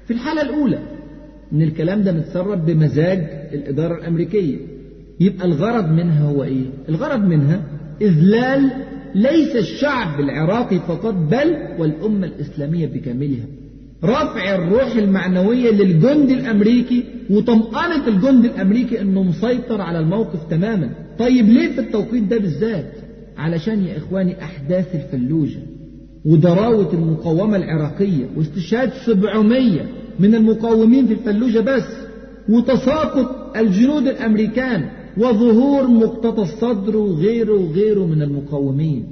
[0.05, 0.79] في الحالة الأولى
[1.53, 3.19] إن الكلام ده متسرب بمزاج
[3.53, 4.57] الإدارة الأمريكية
[5.19, 7.61] يبقى الغرض منها هو إيه؟ الغرض منها
[8.01, 8.69] إذلال
[9.15, 13.45] ليس الشعب العراقي فقط بل والأمة الإسلامية بكاملها
[14.03, 21.67] رفع الروح المعنوية للجند الأمريكي وطمأنة الجند الأمريكي أنه مسيطر على الموقف تماما طيب ليه
[21.71, 22.91] في التوقيت ده بالذات
[23.37, 25.59] علشان يا إخواني أحداث الفلوجة
[26.25, 29.81] وضراوة المقاومة العراقية واستشهاد 700
[30.19, 31.83] من المقاومين في الفلوجة بس
[32.49, 34.83] وتساقط الجنود الأمريكان
[35.17, 39.05] وظهور مقتطى الصدر وغيره وغيره من المقاومين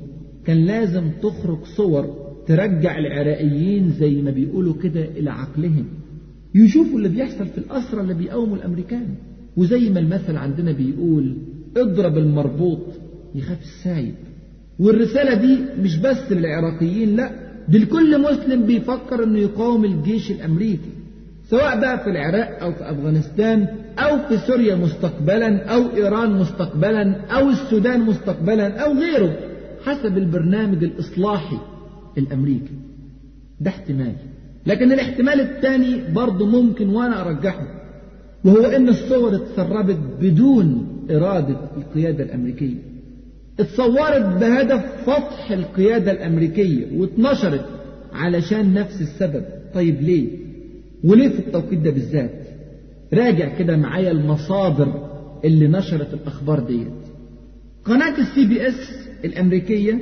[0.45, 2.15] كان لازم تخرج صور
[2.47, 5.85] ترجع العراقيين زي ما بيقولوا كده إلى عقلهم
[6.55, 9.05] يشوفوا اللي بيحصل في الأسرى اللي بيقاوموا الأمريكان
[9.57, 11.33] وزي ما المثل عندنا بيقول
[11.77, 12.79] اضرب المربوط
[13.35, 14.15] يخاف السايب
[14.79, 17.31] والرسالة دي مش بس للعراقيين لا
[17.69, 20.89] دي لكل مسلم بيفكر انه يقاوم الجيش الامريكي
[21.49, 23.67] سواء بقى في العراق أو في أفغانستان
[23.99, 29.35] أو في سوريا مستقبلا أو إيران مستقبلا أو السودان مستقبلا أو غيره
[29.85, 31.57] حسب البرنامج الإصلاحي
[32.17, 32.73] الأمريكي
[33.59, 34.13] ده احتمال
[34.65, 37.67] لكن الاحتمال الثاني برضه ممكن وأنا أرجحه
[38.45, 42.75] وهو إن الصور اتسربت بدون إرادة القيادة الأمريكية
[43.59, 47.65] اتصورت بهدف فتح القيادة الأمريكية واتنشرت
[48.13, 50.38] علشان نفس السبب طيب ليه؟
[51.03, 52.29] وليه في التوقيت ده بالذات
[53.13, 55.09] راجع كده معايا المصادر
[55.45, 56.87] اللي نشرت الأخبار ديت
[57.85, 58.91] قناة السي بي اس
[59.25, 59.99] الأمريكية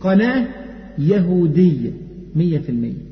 [0.00, 0.46] قناة
[0.98, 1.90] يهودية
[2.36, 3.08] مية في المية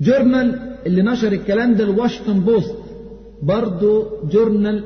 [0.00, 2.74] جورنال اللي نشر الكلام ده الواشنطن بوست
[3.42, 4.84] برضه جورنال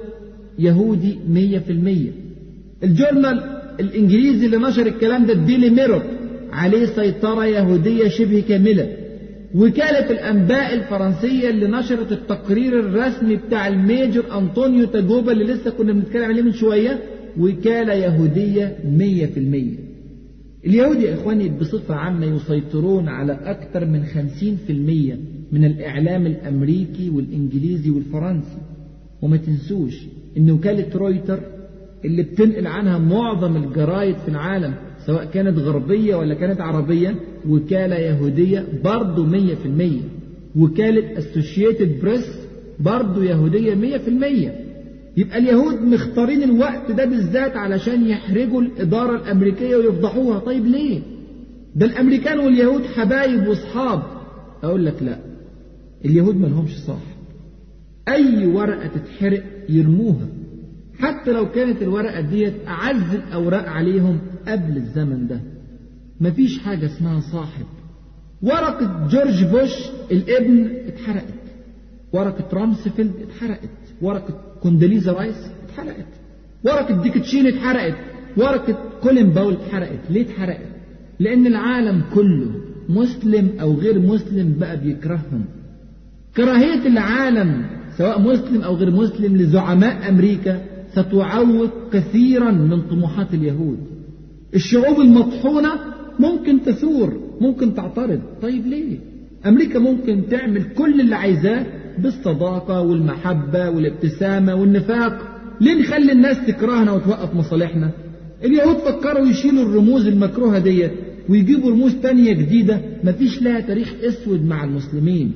[0.59, 2.11] يهودي مية في المية
[2.85, 3.42] الجورنال
[3.81, 6.03] الإنجليزي اللي نشر الكلام ده الديلي ميرور
[6.53, 8.97] عليه سيطرة يهودية شبه كاملة
[9.57, 16.25] وكالة الأنباء الفرنسية اللي نشرت التقرير الرسمي بتاع الميجر أنطونيو تاجوبا اللي لسه كنا بنتكلم
[16.25, 16.99] عليه من شوية
[17.40, 18.77] وكالة يهودية
[20.64, 24.11] 100% اليهود يا إخواني بصفة عامة يسيطرون على أكثر من 50%
[25.53, 28.57] من الإعلام الأمريكي والإنجليزي والفرنسي
[29.23, 30.05] وما تنسوش
[30.37, 31.38] إن وكالة رويتر
[32.05, 34.75] اللي بتنقل عنها معظم الجرايد في العالم
[35.07, 37.14] سواء كانت غربية ولا كانت عربية
[37.48, 40.00] وكالة يهودية برضه مية في المية
[40.56, 42.38] وكالة اسوشيتد بريس
[42.80, 44.66] برضه يهودية مية في المية
[45.16, 51.01] يبقى اليهود مختارين الوقت ده بالذات علشان يحرجوا الإدارة الأمريكية ويفضحوها طيب ليه
[51.74, 54.03] ده الأمريكان واليهود حبايب وصحاب
[54.62, 55.18] أقول لك لا
[56.05, 57.16] اليهود ملهمش صاحب
[58.09, 60.26] أي ورقة تتحرق يرموها
[60.99, 64.18] حتى لو كانت الورقة ديت أعز الأوراق عليهم
[64.49, 65.40] قبل الزمن ده
[66.21, 67.67] مفيش حاجة اسمها صاحب
[68.43, 69.73] ورقة جورج بوش
[70.11, 71.35] الابن اتحرقت
[72.12, 73.69] ورقة رامسفيلد اتحرقت
[74.03, 75.37] ورقة كونداليزا رايس
[75.69, 76.07] اتحرقت
[76.64, 77.95] ورقة ديكتشين اتحرقت
[78.37, 80.67] ورقة كولين باول اتحرقت ليه اتحرقت
[81.21, 82.51] لأن العالم كله
[82.89, 85.45] مسلم أو غير مسلم بقى بيكرههم
[86.37, 87.67] كراهية العالم
[87.99, 90.61] سواء مسلم أو غير مسلم لزعماء أمريكا
[90.93, 93.79] ستعوق كثيرا من طموحات اليهود
[94.55, 95.71] الشعوب المطحونة
[96.21, 98.99] ممكن تثور ممكن تعترض طيب ليه
[99.47, 101.67] أمريكا ممكن تعمل كل اللي عايزاه
[101.99, 105.19] بالصداقة والمحبة والابتسامة والنفاق
[105.61, 107.91] ليه نخلي الناس تكرهنا وتوقف مصالحنا
[108.45, 110.91] اليهود فكروا يشيلوا الرموز المكروهة ديت
[111.29, 115.33] ويجيبوا رموز تانية جديدة مفيش لها تاريخ اسود مع المسلمين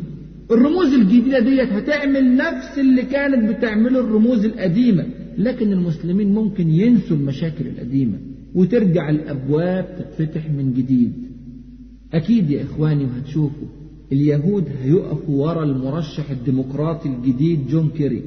[0.51, 5.07] الرموز الجديدة ديت هتعمل نفس اللي كانت بتعمله الرموز القديمة
[5.39, 8.19] لكن المسلمين ممكن ينسوا المشاكل القديمة
[8.55, 11.13] وترجع الأبواب تتفتح من جديد
[12.15, 13.69] أكيد يا إخواني وهتشوفوا
[14.13, 18.23] اليهود هيقفوا ورا المرشح الديمقراطي الجديد جون كيري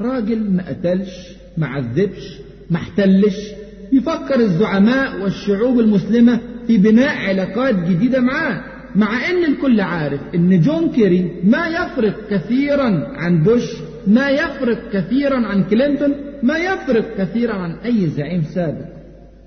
[0.00, 3.52] راجل ما قتلش ما عذبش ما احتلش
[3.92, 8.62] يفكر الزعماء والشعوب المسلمة في بناء علاقات جديدة معاه
[8.96, 13.72] مع ان الكل عارف ان جون كيري ما يفرق كثيرا عن بوش
[14.06, 18.97] ما يفرق كثيرا عن كلينتون ما يفرق كثيرا عن اي زعيم سابق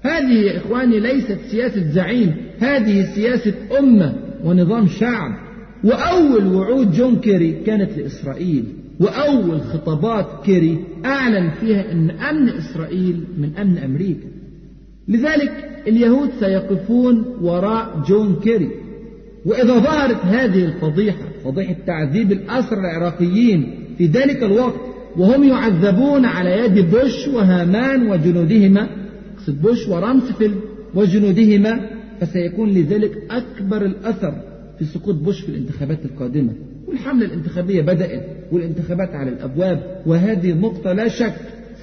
[0.03, 5.31] هذه يا إخواني ليست سياسة زعيم هذه سياسة أمة ونظام شعب
[5.83, 8.63] وأول وعود جون كيري كانت لإسرائيل
[8.99, 14.27] وأول خطابات كيري أعلن فيها أن أمن إسرائيل من أمن أمريكا
[15.07, 18.69] لذلك اليهود سيقفون وراء جون كيري
[19.45, 24.81] وإذا ظهرت هذه الفضيحة فضيحة تعذيب الأسرى العراقيين في ذلك الوقت
[25.17, 29.00] وهم يعذبون على يد بوش وهامان وجنودهما
[29.49, 30.55] مقصد بوش ورامسفيلد
[30.95, 31.89] وجنودهما
[32.19, 34.33] فسيكون لذلك أكبر الأثر
[34.79, 36.53] في سقوط بوش في الانتخابات القادمة
[36.87, 41.33] والحملة الانتخابية بدأت والانتخابات على الأبواب وهذه نقطة لا شك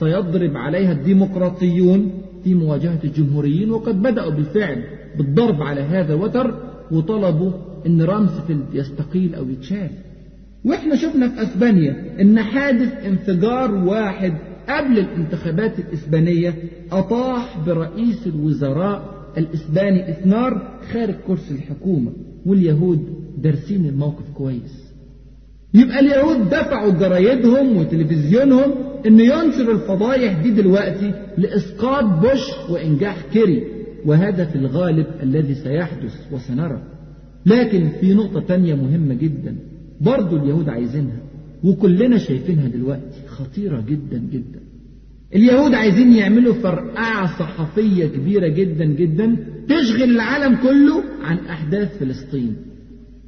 [0.00, 2.11] سيضرب عليها الديمقراطيون
[2.44, 4.82] في مواجهة الجمهوريين وقد بدأوا بالفعل
[5.18, 6.54] بالضرب على هذا الوتر
[6.90, 7.52] وطلبوا
[7.86, 9.90] أن رامسفيلد يستقيل أو يتشال
[10.64, 14.32] وإحنا شفنا في أسبانيا أن حادث انفجار واحد
[14.70, 16.54] قبل الانتخابات الإسبانية
[16.92, 22.12] أطاح برئيس الوزراء الإسباني إثنار خارج كرسي الحكومة
[22.46, 24.84] واليهود دارسين الموقف كويس
[25.74, 28.70] يبقى اليهود دفعوا جرايدهم وتلفزيونهم
[29.06, 33.62] انه ينشر الفضايح دي دلوقتي لإسقاط بوش وإنجاح كيري
[34.06, 36.82] وهذا في الغالب الذي سيحدث وسنرى
[37.46, 39.56] لكن في نقطة تانية مهمة جدا
[40.00, 41.20] برضو اليهود عايزينها
[41.64, 44.61] وكلنا شايفينها دلوقتي خطيرة جدا جدا
[45.34, 49.36] اليهود عايزين يعملوا فرقعة صحفية كبيرة جدا جدا
[49.68, 52.56] تشغل العالم كله عن أحداث فلسطين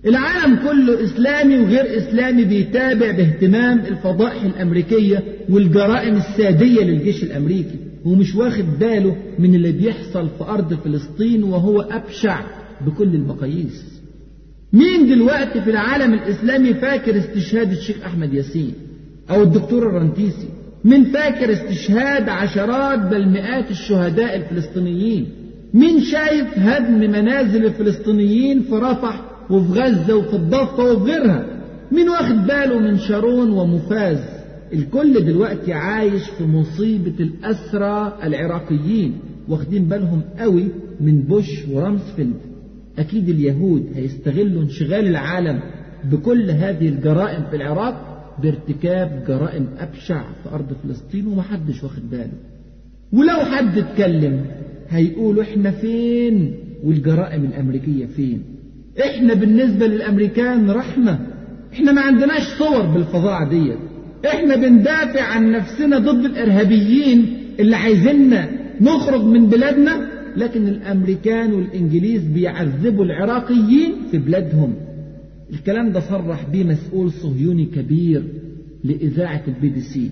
[0.07, 8.65] العالم كله إسلامي وغير إسلامي بيتابع باهتمام الفضائح الأمريكية والجرائم السادية للجيش الأمريكي ومش واخد
[8.81, 12.41] باله من اللي بيحصل في أرض فلسطين وهو أبشع
[12.87, 14.00] بكل المقاييس
[14.73, 18.73] مين دلوقتي في العالم الإسلامي فاكر استشهاد الشيخ أحمد ياسين
[19.31, 20.49] أو الدكتور الرنتيسي
[20.85, 25.27] مين فاكر استشهاد عشرات بل مئات الشهداء الفلسطينيين
[25.75, 31.47] مين شايف هدم منازل الفلسطينيين في رفح وفي غزة وفي الضفة وفي غيرها
[31.93, 34.19] مين واخد باله من شارون ومفاز
[34.73, 39.15] الكل دلوقتي عايش في مصيبة الأسرى العراقيين
[39.49, 40.69] واخدين بالهم قوي
[41.01, 42.37] من بوش ورامسفيلد
[42.99, 45.61] أكيد اليهود هيستغلوا انشغال العالم
[46.13, 48.07] بكل هذه الجرائم في العراق
[48.43, 52.33] بارتكاب جرائم أبشع في أرض فلسطين ومحدش واخد باله
[53.13, 54.41] ولو حد اتكلم
[54.91, 58.43] هيقولوا احنا فين والجرائم الأمريكية فين
[59.01, 61.19] احنا بالنسبة للأمريكان رحمة
[61.73, 63.77] احنا ما عندناش صور بالفظاعة ديت
[64.27, 67.27] احنا بندافع عن نفسنا ضد الارهابيين
[67.61, 68.49] اللي عايزيننا
[68.81, 74.75] نخرج من بلادنا لكن الأمريكان والإنجليز بيعذبوا العراقيين في بلادهم
[75.53, 78.23] الكلام ده صرح به مسؤول صهيوني كبير
[78.85, 80.11] لإذاعة البي بي سي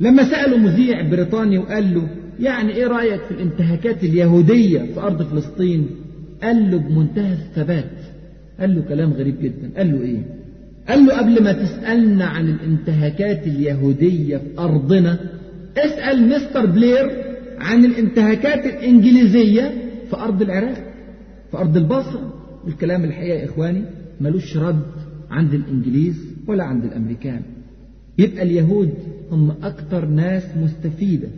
[0.00, 2.08] لما سأله مذيع بريطاني وقال له
[2.40, 5.86] يعني إيه رأيك في الانتهاكات اليهودية في أرض فلسطين
[6.42, 7.90] قال له بمنتهى الثبات
[8.60, 10.22] قال له كلام غريب جدا قال له إيه
[10.88, 15.18] قال له قبل ما تسألنا عن الانتهاكات اليهودية في أرضنا
[15.78, 17.27] اسأل مستر بلير
[17.60, 19.74] عن الانتهاكات الإنجليزية
[20.10, 20.94] في أرض العراق
[21.50, 22.34] في أرض البصره
[22.66, 23.82] الكلام الحقيقة يا إخواني
[24.20, 24.82] ملوش رد
[25.30, 27.40] عند الإنجليز ولا عند الأمريكان
[28.18, 28.92] يبقى اليهود
[29.30, 31.28] هم أكثر ناس مستفيدة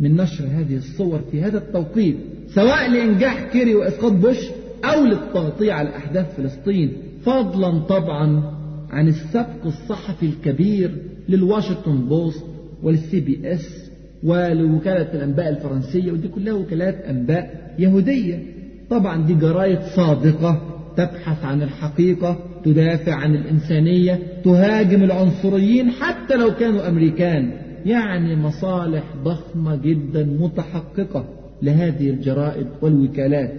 [0.00, 2.16] من نشر هذه الصور في هذا التوقيت
[2.54, 4.36] سواء لإنجاح كيري وإسقاط بوش
[4.84, 6.92] أو للتغطية على أحداث فلسطين
[7.24, 8.56] فضلا طبعا
[8.90, 10.90] عن السبق الصحفي الكبير
[11.28, 12.44] للواشنطن بوست
[12.82, 13.85] والسي بي اس
[14.24, 18.42] ولوكالة الأنباء الفرنسية ودي كلها وكالات أنباء يهودية
[18.90, 20.62] طبعا دي جرايد صادقة
[20.96, 27.50] تبحث عن الحقيقة تدافع عن الإنسانية تهاجم العنصريين حتى لو كانوا أمريكان
[27.86, 31.24] يعني مصالح ضخمة جدا متحققة
[31.62, 33.52] لهذه الجرائد والوكالات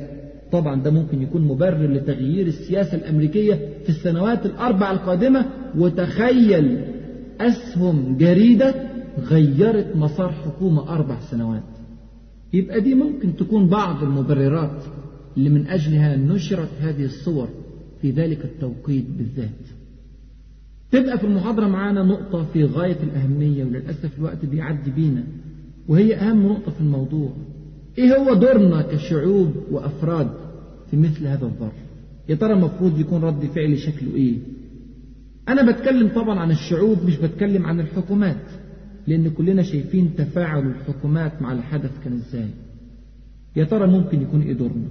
[0.51, 3.53] طبعا ده ممكن يكون مبرر لتغيير السياسة الأمريكية
[3.83, 5.45] في السنوات الأربع القادمة
[5.77, 6.77] وتخيل
[7.41, 8.73] أسهم جريدة
[9.19, 11.63] غيرت مسار حكومة أربع سنوات
[12.53, 14.83] يبقى دي ممكن تكون بعض المبررات
[15.37, 17.47] اللي من أجلها نشرت هذه الصور
[18.01, 19.61] في ذلك التوقيت بالذات
[20.91, 25.23] تبقى في المحاضرة معانا نقطة في غاية الأهمية وللأسف الوقت بيعدي بينا
[25.87, 27.29] وهي أهم نقطة في الموضوع
[27.97, 30.31] إيه هو دورنا كشعوب وأفراد
[30.91, 31.73] في مثل هذا الظرف
[32.29, 34.37] يا ترى المفروض يكون رد فعلي شكله إيه
[35.49, 38.41] أنا بتكلم طبعا عن الشعوب مش بتكلم عن الحكومات
[39.07, 42.47] لأن كلنا شايفين تفاعل الحكومات مع الحدث كان إزاي
[43.55, 44.87] يا ترى ممكن يكون إيه دورنا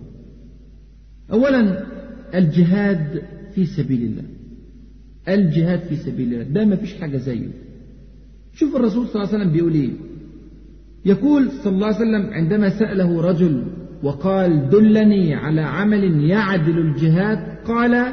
[1.33, 1.85] أولا
[2.39, 3.23] الجهاد
[3.55, 4.23] في سبيل الله
[5.29, 7.49] الجهاد في سبيل الله ده ما فيش حاجة زيه
[8.55, 9.93] شوف الرسول صلى الله عليه وسلم بيقول إيه
[11.05, 13.65] يقول صلى الله عليه وسلم عندما سأله رجل
[14.03, 18.13] وقال دلني على عمل يعدل الجهاد قال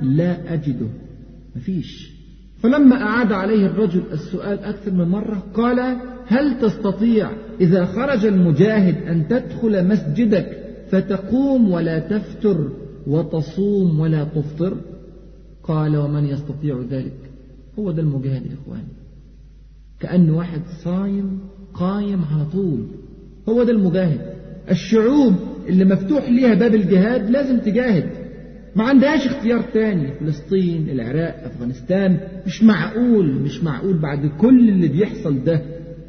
[0.00, 0.86] لا أجده
[1.56, 2.13] مفيش
[2.64, 5.96] فلما أعاد عليه الرجل السؤال أكثر من مرة قال
[6.26, 12.68] هل تستطيع إذا خرج المجاهد أن تدخل مسجدك فتقوم ولا تفتر
[13.06, 14.76] وتصوم ولا تفطر
[15.62, 17.16] قال ومن يستطيع ذلك
[17.78, 18.88] هو ده المجاهد يا إخواني
[20.00, 21.38] كأن واحد صايم
[21.74, 22.80] قايم على طول
[23.48, 24.20] هو ده المجاهد
[24.70, 25.34] الشعوب
[25.68, 28.23] اللي مفتوح ليها باب الجهاد لازم تجاهد
[28.76, 35.44] ما عندهاش اختيار تاني فلسطين العراق أفغانستان مش معقول مش معقول بعد كل اللي بيحصل
[35.44, 35.60] ده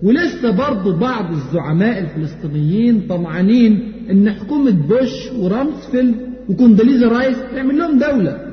[0.04, 6.16] ولسه برضه بعض الزعماء الفلسطينيين طمعانين ان حكومة بوش ورامسفيلد
[6.50, 8.46] وكونداليزا رايس تعمل لهم دولة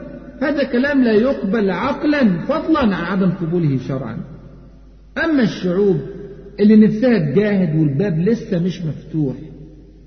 [0.43, 4.19] هذا كلام لا يقبل عقلا فضلا عن عدم قبوله شرعا
[5.25, 5.97] أما الشعوب
[6.61, 9.35] اللي نفسها تجاهد والباب لسه مش مفتوح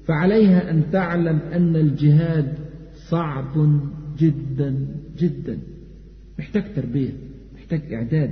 [0.07, 2.53] فعليها أن تعلم أن الجهاد
[3.09, 3.79] صعب
[4.19, 4.75] جدا
[5.19, 5.57] جدا
[6.39, 7.09] محتاج تربية
[7.55, 8.31] محتاج إعداد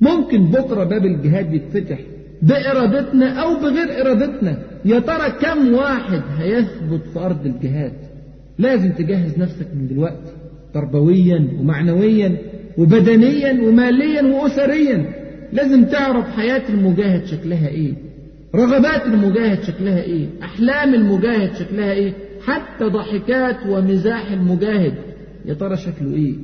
[0.00, 1.98] ممكن بكرة باب الجهاد يتفتح
[2.42, 7.92] بإرادتنا أو بغير إرادتنا يا ترى كم واحد هيثبت في أرض الجهاد
[8.58, 10.32] لازم تجهز نفسك من دلوقتي
[10.74, 12.36] تربويا ومعنويا
[12.78, 15.04] وبدنيا وماليا وأسريا
[15.52, 17.92] لازم تعرف حياة المجاهد شكلها إيه
[18.54, 22.12] رغبات المجاهد شكلها إيه أحلام المجاهد شكلها إيه
[22.48, 24.92] حتى ضحكات ومزاح المجاهد
[25.46, 26.34] يا ترى شكله إيه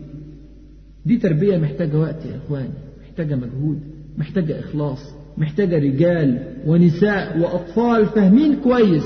[1.07, 2.71] دي تربية محتاجة وقت يا إخواني
[3.11, 3.79] محتاجة مجهود
[4.19, 9.05] محتاجة إخلاص محتاجة رجال ونساء وأطفال فاهمين كويس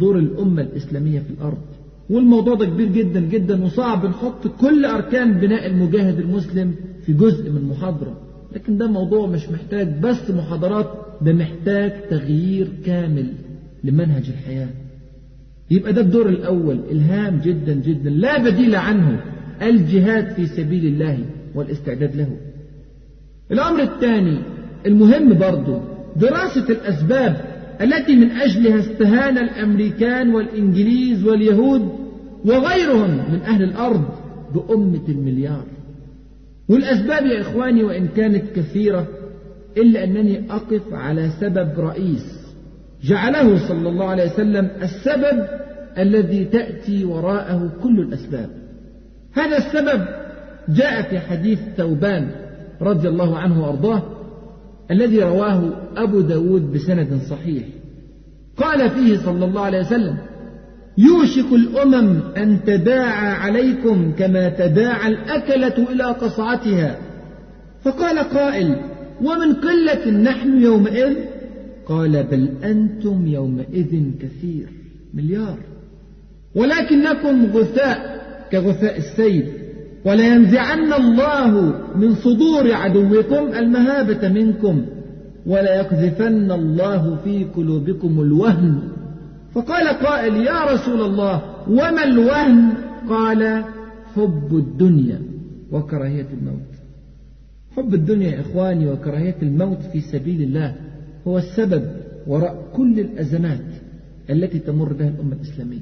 [0.00, 1.58] دور الأمة الإسلامية في الأرض
[2.10, 6.74] والموضوع ده كبير جدا جدا وصعب نحط كل أركان بناء المجاهد المسلم
[7.06, 8.16] في جزء من محاضرة
[8.52, 10.86] لكن ده موضوع مش محتاج بس محاضرات
[11.22, 13.32] ده محتاج تغيير كامل
[13.84, 14.68] لمنهج الحياة
[15.70, 19.20] يبقى ده الدور الأول الهام جدا جدا لا بديل عنه
[19.62, 21.18] الجهاد في سبيل الله
[21.54, 22.28] والاستعداد له
[23.52, 24.38] الأمر الثاني
[24.86, 25.80] المهم برضه
[26.16, 27.40] دراسة الأسباب
[27.82, 31.88] التي من أجلها استهان الأمريكان والإنجليز واليهود
[32.44, 34.04] وغيرهم من أهل الأرض
[34.54, 35.64] بأمة المليار
[36.68, 39.06] والأسباب يا إخواني وإن كانت كثيرة
[39.76, 42.35] إلا أنني أقف على سبب رئيس
[43.04, 45.44] جعله صلى الله عليه وسلم السبب
[45.98, 48.50] الذي تأتي وراءه كل الأسباب
[49.32, 50.04] هذا السبب
[50.68, 52.30] جاء في حديث ثوبان
[52.82, 54.02] رضي الله عنه وأرضاه
[54.90, 57.62] الذي رواه أبو داود بسند صحيح
[58.56, 60.16] قال فيه صلى الله عليه وسلم
[60.98, 66.96] يوشك الأمم أن تداعى عليكم كما تداعى الأكلة إلى قصعتها
[67.84, 68.76] فقال قائل
[69.24, 71.16] ومن قلة نحن يومئذ
[71.88, 74.66] قال بل أنتم يومئذ كثير
[75.14, 75.56] مليار
[76.54, 78.16] ولكنكم غثاء
[78.52, 79.48] كغثاء السيل
[80.04, 81.50] ولينزعن الله
[81.96, 84.84] من صدور عدوكم المهابة منكم
[85.46, 88.82] وليقذفن الله في قلوبكم الوهن
[89.54, 92.70] فقال قائل يا رسول الله وما الوهن
[93.08, 93.64] قال
[94.16, 95.20] حب الدنيا
[95.72, 96.60] وكراهية الموت
[97.76, 100.74] حب الدنيا يا إخواني وكراهية الموت في سبيل الله
[101.28, 101.86] هو السبب
[102.26, 103.64] وراء كل الأزمات
[104.30, 105.78] التي تمر بها الأمة الإسلامية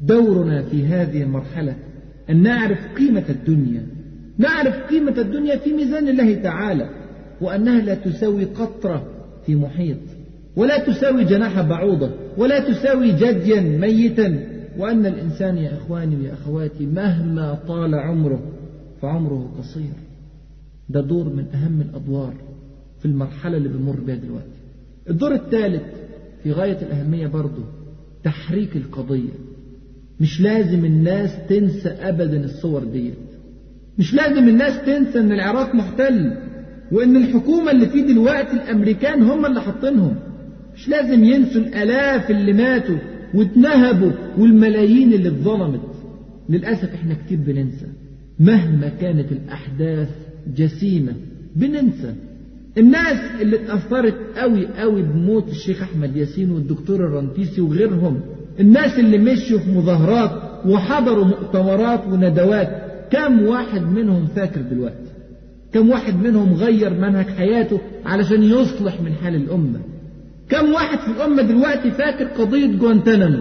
[0.00, 1.76] دورنا في هذه المرحلة
[2.30, 3.86] أن نعرف قيمة الدنيا
[4.38, 6.88] نعرف قيمة الدنيا في ميزان الله تعالى
[7.40, 9.04] وأنها لا تساوي قطرة
[9.46, 9.96] في محيط
[10.56, 14.46] ولا تساوي جناح بعوضة ولا تساوي جديا ميتا
[14.78, 18.42] وأن الإنسان يا إخواني ويا أخواتي مهما طال عمره
[19.02, 19.92] فعمره قصير
[20.88, 22.34] ده دور من أهم الأدوار
[22.98, 24.59] في المرحلة اللي بنمر بها دلوقتي
[25.10, 25.82] الدور الثالث
[26.42, 27.62] في غاية الأهمية برضه
[28.24, 29.32] تحريك القضية
[30.20, 33.14] مش لازم الناس تنسى أبدا الصور ديت
[33.98, 36.36] مش لازم الناس تنسى إن العراق محتل
[36.92, 40.16] وإن الحكومة اللي فيه دلوقتي الأمريكان هم اللي حاطينهم
[40.74, 42.96] مش لازم ينسوا الآلاف اللي ماتوا
[43.34, 45.80] واتنهبوا والملايين اللي اتظلمت
[46.48, 47.86] للأسف احنا كتير بننسى
[48.40, 50.08] مهما كانت الأحداث
[50.56, 51.12] جسيمة
[51.56, 52.14] بننسى
[52.78, 58.20] الناس اللي اتأثرت قوي قوي بموت الشيخ أحمد ياسين والدكتور الرنتيسي وغيرهم
[58.60, 60.30] الناس اللي مشوا في مظاهرات
[60.66, 62.68] وحضروا مؤتمرات وندوات
[63.10, 65.10] كم واحد منهم فاكر دلوقتي
[65.72, 69.78] كم واحد منهم غير منهج حياته علشان يصلح من حال الأمة
[70.48, 73.40] كم واحد في الأمة دلوقتي فاكر قضية جوانتانامو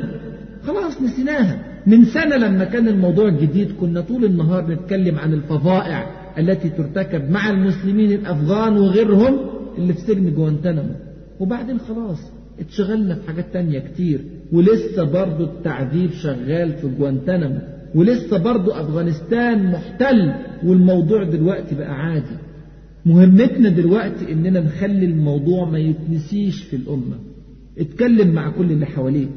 [0.67, 6.69] خلاص نسيناها من سنة لما كان الموضوع جديد كنا طول النهار نتكلم عن الفظائع التي
[6.69, 9.37] ترتكب مع المسلمين الأفغان وغيرهم
[9.77, 10.93] اللي في سجن جوانتنامو
[11.39, 12.19] وبعدين خلاص
[12.59, 14.19] اتشغلنا في حاجات تانية كتير
[14.51, 17.59] ولسه برضه التعذيب شغال في جوانتنامو
[17.95, 22.37] ولسه برضه أفغانستان محتل والموضوع دلوقتي بقى عادي
[23.05, 27.17] مهمتنا دلوقتي إننا نخلي الموضوع ما يتنسيش في الأمة
[27.79, 29.29] اتكلم مع كل اللي حواليك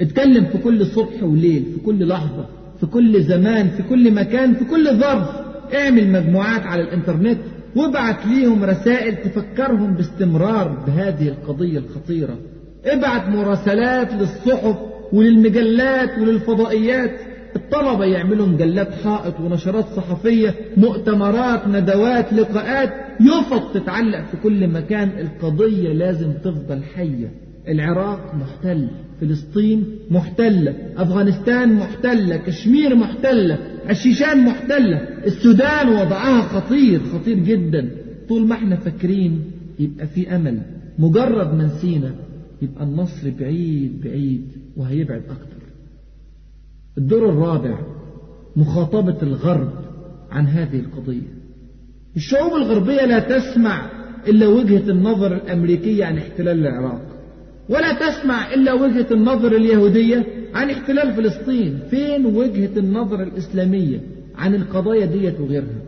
[0.00, 2.46] اتكلم في كل صبح وليل في كل لحظة
[2.80, 7.38] في كل زمان في كل مكان في كل ظرف اعمل مجموعات على الانترنت
[7.76, 12.38] وابعت ليهم رسائل تفكرهم باستمرار بهذه القضية الخطيرة
[12.84, 14.76] ابعت مراسلات للصحف
[15.12, 17.10] وللمجلات وللفضائيات
[17.56, 25.92] الطلبة يعملوا مجلات حائط ونشرات صحفية مؤتمرات ندوات لقاءات يفض تتعلق في كل مكان القضية
[25.92, 27.28] لازم تفضل حية
[27.68, 28.88] العراق محتل
[29.20, 33.58] فلسطين محتلة أفغانستان محتلة كشمير محتلة
[33.90, 34.96] الشيشان محتلة
[35.26, 37.90] السودان وضعها خطير خطير جدا
[38.28, 39.40] طول ما احنا فاكرين
[39.78, 40.58] يبقى في أمل
[40.98, 42.10] مجرد ما نسينا
[42.62, 44.44] يبقى النصر بعيد بعيد
[44.76, 45.62] وهيبعد أكتر
[46.98, 47.78] الدور الرابع
[48.56, 49.70] مخاطبة الغرب
[50.30, 51.36] عن هذه القضية
[52.16, 53.86] الشعوب الغربية لا تسمع
[54.28, 57.05] إلا وجهة النظر الأمريكية عن احتلال العراق
[57.68, 64.00] ولا تسمع إلا وجهة النظر اليهودية عن احتلال فلسطين فين وجهة النظر الإسلامية
[64.38, 65.78] عن القضايا ديت وغيرها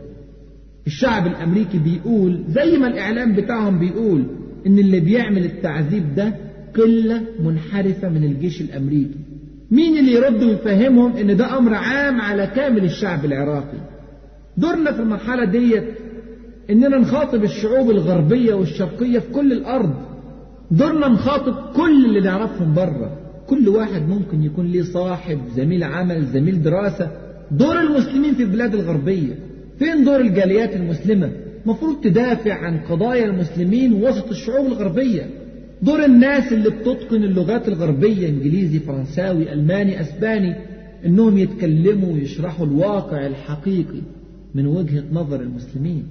[0.87, 4.23] الشعب الأمريكي بيقول زي ما الإعلام بتاعهم بيقول
[4.67, 6.33] إن اللي بيعمل التعذيب ده
[6.77, 9.19] قلة منحرفة من الجيش الأمريكي
[9.71, 13.77] مين اللي يرد ويفهمهم إن ده أمر عام على كامل الشعب العراقي
[14.57, 15.83] دورنا في المرحلة ديت
[16.69, 19.93] إننا نخاطب الشعوب الغربية والشرقية في كل الأرض
[20.71, 23.17] دورنا نخاطب كل اللي نعرفهم بره
[23.47, 27.11] كل واحد ممكن يكون ليه صاحب زميل عمل زميل دراسة
[27.51, 29.35] دور المسلمين في البلاد الغربية
[29.79, 31.31] فين دور الجاليات المسلمة
[31.65, 35.29] مفروض تدافع عن قضايا المسلمين وسط الشعوب الغربية
[35.81, 40.55] دور الناس اللي بتتقن اللغات الغربية انجليزي فرنساوي الماني اسباني
[41.05, 44.01] انهم يتكلموا ويشرحوا الواقع الحقيقي
[44.55, 46.03] من وجهة نظر المسلمين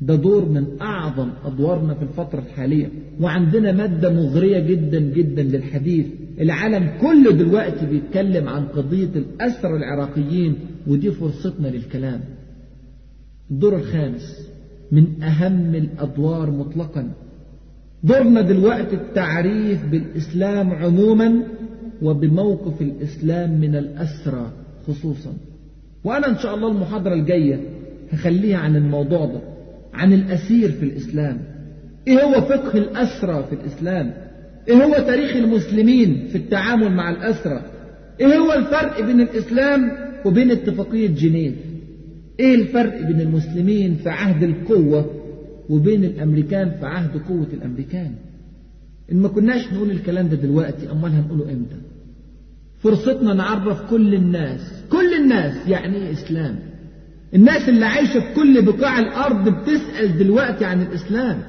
[0.00, 2.88] ده دور من أعظم أدوارنا في الفترة الحالية
[3.20, 6.06] وعندنا مادة مغرية جدا جدا للحديث
[6.40, 10.54] العالم كله دلوقتي بيتكلم عن قضية الأسر العراقيين
[10.86, 12.20] ودي فرصتنا للكلام
[13.50, 14.48] الدور الخامس
[14.92, 17.10] من أهم الأدوار مطلقا
[18.02, 21.42] دورنا دلوقتي التعريف بالإسلام عموما
[22.02, 24.50] وبموقف الإسلام من الأسرى
[24.86, 25.30] خصوصا
[26.04, 27.60] وأنا إن شاء الله المحاضرة الجاية
[28.12, 29.55] هخليها عن الموضوع ده
[29.96, 31.38] عن الأسير في الإسلام
[32.08, 34.12] إيه هو فقه الأسرة في الإسلام
[34.68, 37.64] إيه هو تاريخ المسلمين في التعامل مع الأسرة
[38.20, 39.90] إيه هو الفرق بين الإسلام
[40.24, 41.54] وبين اتفاقية جنيف
[42.40, 45.10] إيه الفرق بين المسلمين في عهد القوة
[45.68, 48.12] وبين الأمريكان في عهد قوة الأمريكان
[49.12, 51.76] إن ما كناش نقول الكلام ده دلوقتي أمال هنقوله إمتى
[52.78, 56.56] فرصتنا نعرف كل الناس كل الناس يعني إيه إسلام
[57.34, 61.42] الناس اللي عايشة في كل بقاع الأرض بتسأل دلوقتي عن الإسلام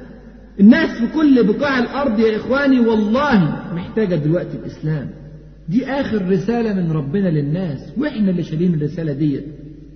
[0.59, 5.09] الناس في كل بقاع الأرض يا إخواني والله محتاجة دلوقتي الإسلام
[5.69, 9.43] دي آخر رسالة من ربنا للناس وإحنا اللي شايلين الرسالة ديت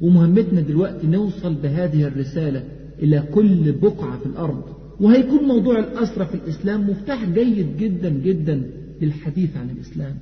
[0.01, 2.63] ومهمتنا دلوقتي نوصل بهذه الرسالة
[3.01, 4.63] إلى كل بقعة في الأرض
[4.99, 8.61] وهيكون موضوع الأسرة في الإسلام مفتاح جيد جدا جدا
[9.01, 10.15] للحديث عن الإسلام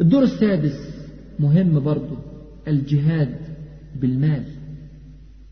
[0.00, 1.04] الدور السادس
[1.38, 2.18] مهم برضه
[2.68, 3.28] الجهاد
[3.98, 4.42] بالمال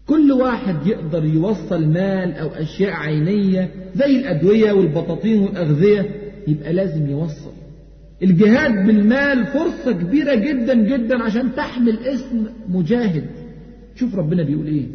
[0.07, 6.11] كل واحد يقدر يوصل مال أو أشياء عينية زي الأدوية والبطاطين والأغذية
[6.49, 7.51] يبقى لازم يوصل
[8.23, 13.25] الجهاد بالمال فرصة كبيرة جدا جدا عشان تحمل اسم مجاهد
[13.97, 14.87] شوف ربنا بيقول ايه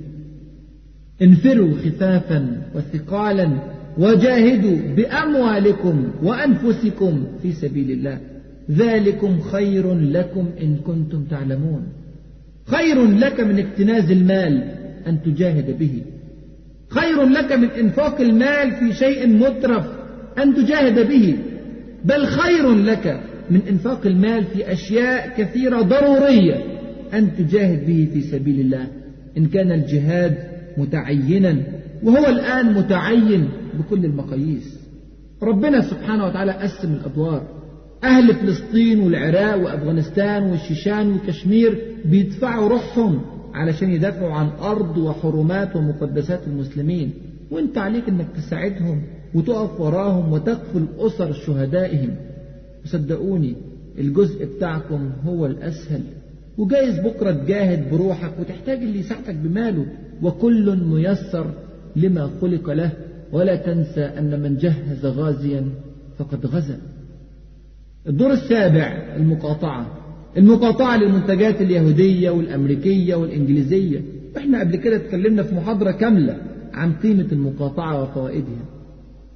[1.22, 3.50] انفروا خفافا وثقالا
[3.98, 8.20] وجاهدوا بأموالكم وأنفسكم في سبيل الله
[8.72, 11.84] ذلكم خير لكم إن كنتم تعلمون
[12.68, 14.64] خير لك من اكتناز المال
[15.08, 16.02] أن تجاهد به
[16.90, 19.86] خير لك من إنفاق المال في شيء مترف
[20.38, 21.38] أن تجاهد به
[22.06, 23.20] بل خير لك
[23.52, 26.56] من إنفاق المال في أشياء كثيرة ضرورية
[27.14, 28.88] أن تجاهد به في سبيل الله
[29.38, 30.38] إن كان الجهاد
[30.78, 31.56] متعينا
[32.04, 33.50] وهو الآن متعين
[33.80, 34.80] بكل المقاييس
[35.44, 37.44] ربنا سبحانه وتعالى قسم الأدوار
[38.04, 43.22] أهل فلسطين والعراق وأفغانستان والشيشان وكشمير بيدفعوا روحهم
[43.54, 47.14] علشان يدافعوا عن أرض وحرمات ومقدسات المسلمين
[47.52, 49.02] وانت عليك انك تساعدهم
[49.34, 52.16] وتقف وراهم وتقفل أسر شهدائهم
[52.86, 53.56] وصدقوني
[53.98, 56.02] الجزء بتاعكم هو الأسهل
[56.58, 59.86] وجايز بكرة تجاهد بروحك وتحتاج اللي يساعدك بماله
[60.22, 61.52] وكل ميسر
[61.96, 62.92] لما خلق له
[63.32, 65.66] ولا تنسى أن من جهز غازيا
[66.18, 66.78] فقد غزا
[68.08, 70.03] الدور السابع المقاطعة
[70.38, 74.00] المقاطعة للمنتجات اليهودية والأمريكية والإنجليزية
[74.38, 76.38] إحنا قبل كده اتكلمنا في محاضرة كاملة
[76.74, 78.66] عن قيمة المقاطعة وفوائدها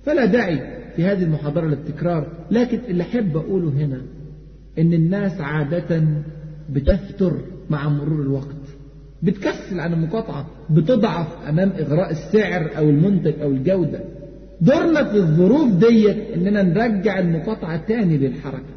[0.04, 0.60] فلا داعي
[0.96, 4.02] في هذه المحاضرة للتكرار لكن اللي أحب أقوله هنا
[4.80, 6.04] إن الناس عادة
[6.70, 7.32] بتفتر
[7.70, 8.56] مع مرور الوقت
[9.24, 14.00] بتكسل عن المقاطعة بتضعف أمام إغراء السعر أو المنتج أو الجودة
[14.62, 18.77] دورنا في الظروف ديت إننا نرجع المقاطعة تاني للحركة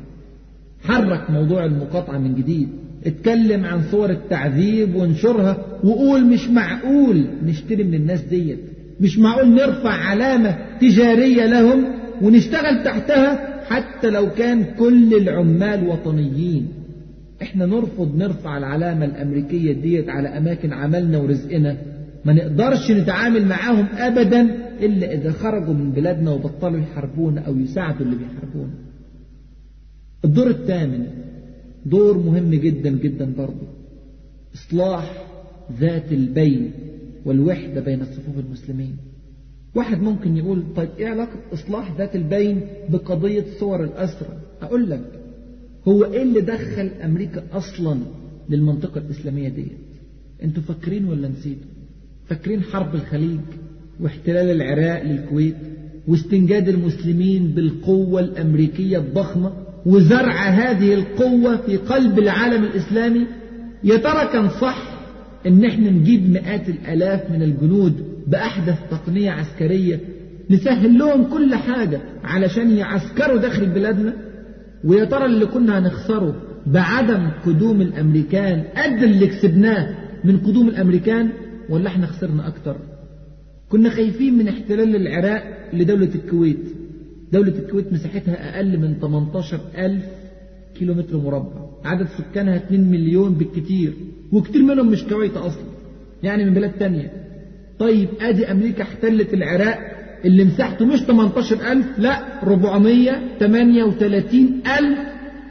[0.84, 2.68] حرك موضوع المقاطعة من جديد
[3.06, 8.58] اتكلم عن صور التعذيب وانشرها وقول مش معقول نشتري من الناس ديت
[9.00, 11.84] مش معقول نرفع علامة تجارية لهم
[12.22, 16.68] ونشتغل تحتها حتى لو كان كل العمال وطنيين
[17.42, 21.76] احنا نرفض نرفع العلامة الامريكية ديت على اماكن عملنا ورزقنا
[22.24, 24.42] ما نقدرش نتعامل معاهم ابدا
[24.82, 28.70] الا اذا خرجوا من بلادنا وبطلوا يحاربونا او يساعدوا اللي بيحاربونا
[30.24, 31.04] الدور الثامن
[31.86, 33.66] دور مهم جدا جدا برضه
[34.54, 35.24] إصلاح
[35.80, 36.70] ذات البين
[37.24, 38.96] والوحدة بين الصفوف المسلمين
[39.74, 45.10] واحد ممكن يقول طيب إيه علاقة إصلاح ذات البين بقضية صور الأسرة أقول لك
[45.88, 48.00] هو إيه اللي دخل أمريكا أصلا
[48.48, 49.76] للمنطقة الإسلامية ديت
[50.42, 51.66] أنتوا فاكرين ولا نسيتوا
[52.28, 53.40] فاكرين حرب الخليج
[54.00, 55.56] واحتلال العراق للكويت
[56.08, 59.52] واستنجاد المسلمين بالقوة الأمريكية الضخمة
[59.86, 63.26] وزرع هذه القوة في قلب العالم الإسلامي
[63.84, 64.90] يا ترى كان صح
[65.46, 70.00] إن إحنا نجيب مئات الآلاف من الجنود بأحدث تقنية عسكرية
[70.50, 74.12] نسهل لهم كل حاجة علشان يعسكروا داخل بلادنا
[74.84, 76.34] ويا ترى اللي كنا هنخسره
[76.66, 81.28] بعدم قدوم الأمريكان قد اللي كسبناه من قدوم الأمريكان
[81.68, 82.76] ولا إحنا خسرنا أكتر
[83.68, 86.72] كنا خايفين من احتلال العراق لدولة الكويت
[87.32, 90.04] دولة الكويت مساحتها أقل من 18 ألف
[90.78, 93.92] كيلومتر مربع عدد سكانها 2 مليون بالكتير
[94.32, 95.64] وكتير منهم مش كويت أصلا
[96.22, 97.10] يعني من بلاد تانية
[97.78, 99.78] طيب أدي أمريكا احتلت العراق
[100.24, 104.98] اللي مساحته مش 18 ألف لا 438 ألف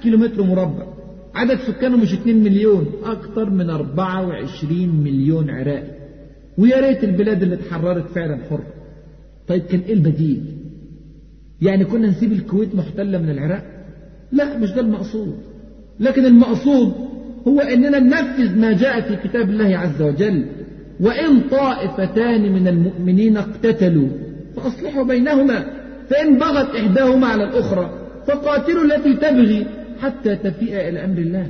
[0.04, 0.88] كيلومتر مربع
[1.36, 6.00] عدد سكانه مش 2 مليون أكتر من 24 مليون عراقي
[6.58, 8.68] ويا ريت البلاد اللي اتحررت فعلا حرة
[9.48, 10.59] طيب كان إيه البديل
[11.62, 13.64] يعني كنا نسيب الكويت محتلة من العراق
[14.32, 15.36] لا مش ده المقصود
[16.00, 16.94] لكن المقصود
[17.48, 20.46] هو أننا ننفذ ما جاء في كتاب الله عز وجل
[21.00, 24.08] وإن طائفتان من المؤمنين اقتتلوا
[24.56, 25.66] فأصلحوا بينهما
[26.10, 27.90] فإن بغت إحداهما على الأخرى
[28.28, 29.66] فقاتلوا التي تبغي
[30.02, 31.50] حتى تفيء إلى أمر الله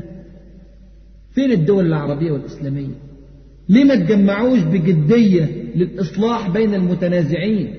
[1.32, 2.95] فين الدول العربية والإسلامية
[3.70, 5.45] ليه ما تجمعوش بجدية
[5.76, 7.76] للإصلاح بين المتنازعين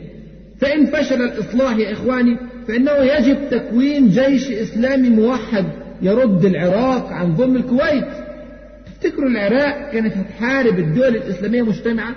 [0.61, 2.37] فإن فشل الإصلاح يا إخواني
[2.69, 5.65] فإنه يجب تكوين جيش إسلامي موحد
[6.03, 8.05] يرد العراق عن ظلم الكويت
[9.01, 12.15] تفتكروا العراق كانت هتحارب الدول الإسلامية مجتمعة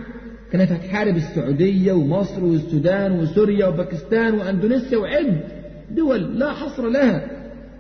[0.52, 5.40] كانت هتحارب السعودية ومصر والسودان وسوريا وباكستان وأندونيسيا وعد
[5.92, 7.28] دول لا حصر لها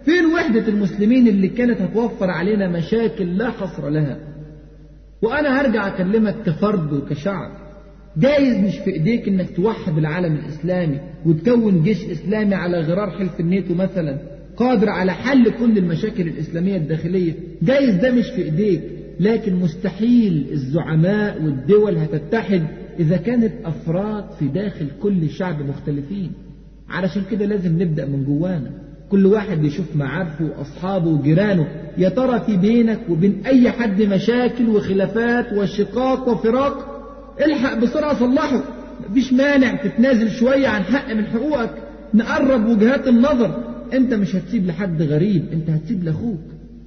[0.05, 4.17] فين وحدة المسلمين اللي كانت هتوفر علينا مشاكل لا حصر لها
[5.21, 7.62] وأنا هرجع أكلمك كفرد وكشعب
[8.17, 13.73] جايز مش في ايديك انك توحد العالم الاسلامي وتكون جيش اسلامي على غرار حلف الناتو
[13.73, 14.17] مثلا
[14.57, 18.81] قادر على حل كل المشاكل الاسلاميه الداخليه جايز ده مش في ايديك
[19.19, 22.63] لكن مستحيل الزعماء والدول هتتحد
[22.99, 26.31] اذا كانت افراد في داخل كل شعب مختلفين
[26.89, 28.71] علشان كده لازم نبدا من جوانا
[29.09, 35.53] كل واحد بيشوف معارفه واصحابه وجيرانه يا ترى في بينك وبين اي حد مشاكل وخلافات
[35.53, 36.92] وشقاق وفراق
[37.41, 38.63] الحق بسرعة صلحه
[39.09, 41.69] مفيش مانع تتنازل شوية عن حق من حقوقك
[42.13, 43.63] نقرب وجهات النظر
[43.93, 46.41] انت مش هتسيب لحد غريب انت هتسيب لاخوك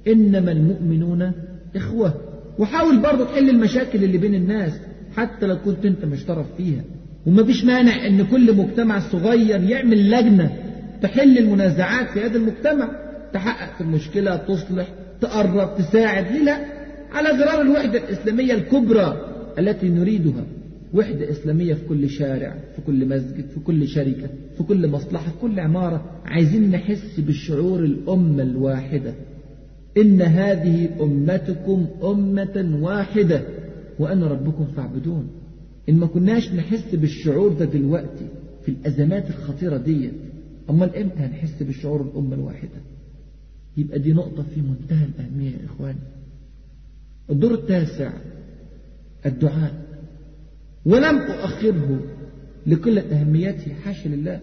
[0.07, 1.31] انما المؤمنون
[1.75, 2.13] اخوة
[2.59, 4.71] وحاول برضه تحل المشاكل اللي بين الناس
[5.17, 6.81] حتى لو كنت انت مش طرف فيها
[7.25, 10.49] ومفيش مانع ان كل مجتمع صغير يعمل لجنة
[11.01, 12.89] تحل المنازعات في هذا المجتمع
[13.33, 14.87] تحقق في المشكلة تصلح
[15.21, 16.57] تقرب تساعد ليه لا
[17.13, 19.26] على غرار الوحدة الإسلامية الكبرى
[19.57, 20.45] التي نريدها
[20.93, 25.37] وحدة إسلامية في كل شارع في كل مسجد في كل شركة في كل مصلحة في
[25.41, 29.13] كل عمارة عايزين نحس بالشعور الأمة الواحدة
[29.97, 33.41] إن هذه أمتكم أمة واحدة
[33.99, 35.27] وأنا ربكم فاعبدون
[35.89, 38.27] إن ما كناش نحس بالشعور ده دلوقتي
[38.65, 40.13] في الأزمات الخطيرة ديت
[40.69, 42.79] أمال إمتى هنحس بالشعور الأمة الواحدة
[43.77, 45.99] يبقى دي نقطة في منتهى الأهمية يا إخواني
[47.29, 48.11] الدور التاسع
[49.27, 49.71] الدعاء
[50.85, 51.99] ولم أؤخره
[52.67, 54.39] لكل أهميته حاشا لله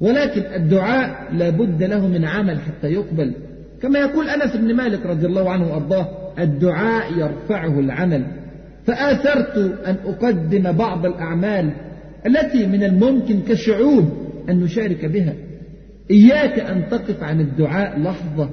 [0.00, 3.34] ولكن الدعاء لابد له من عمل حتى يقبل
[3.82, 6.06] كما يقول أنس بن مالك رضي الله عنه وأرضاه
[6.38, 8.26] الدعاء يرفعه العمل
[8.86, 11.70] فآثرت أن أقدم بعض الأعمال
[12.26, 14.12] التي من الممكن كشعوب
[14.48, 15.34] أن نشارك بها
[16.10, 18.50] إياك أن تقف عن الدعاء لحظة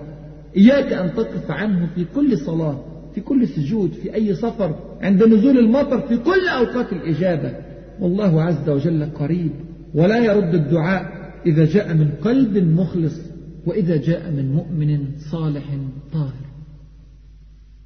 [0.57, 2.83] إياك أن تقف عنه في كل صلاة
[3.15, 7.53] في كل سجود في أي سفر عند نزول المطر في كل أوقات الإجابة
[7.99, 9.51] والله عز وجل قريب
[9.93, 13.19] ولا يرد الدعاء إذا جاء من قلب مخلص
[13.65, 15.65] وإذا جاء من مؤمن صالح
[16.13, 16.45] طاهر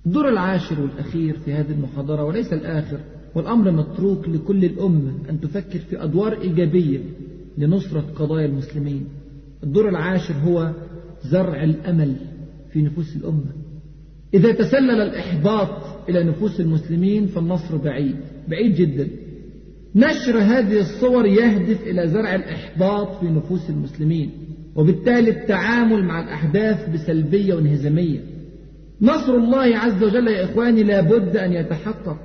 [0.05, 2.99] الدور العاشر والأخير في هذه المحاضرة وليس الآخر
[3.35, 6.99] والأمر متروك لكل الأمة أن تفكر في أدوار إيجابية
[7.57, 9.05] لنصرة قضايا المسلمين
[9.63, 10.71] الدور العاشر هو
[11.31, 12.15] زرع الأمل
[12.73, 13.53] في نفوس الأمة
[14.33, 15.69] إذا تسلل الإحباط
[16.09, 18.15] إلى نفوس المسلمين فالنصر بعيد
[18.47, 19.07] بعيد جدا
[19.95, 24.31] نشر هذه الصور يهدف إلى زرع الإحباط في نفوس المسلمين
[24.75, 28.19] وبالتالي التعامل مع الأحداث بسلبية وانهزامية
[29.01, 32.17] نصر الله عز وجل يا إخواني لابد أن يتحقق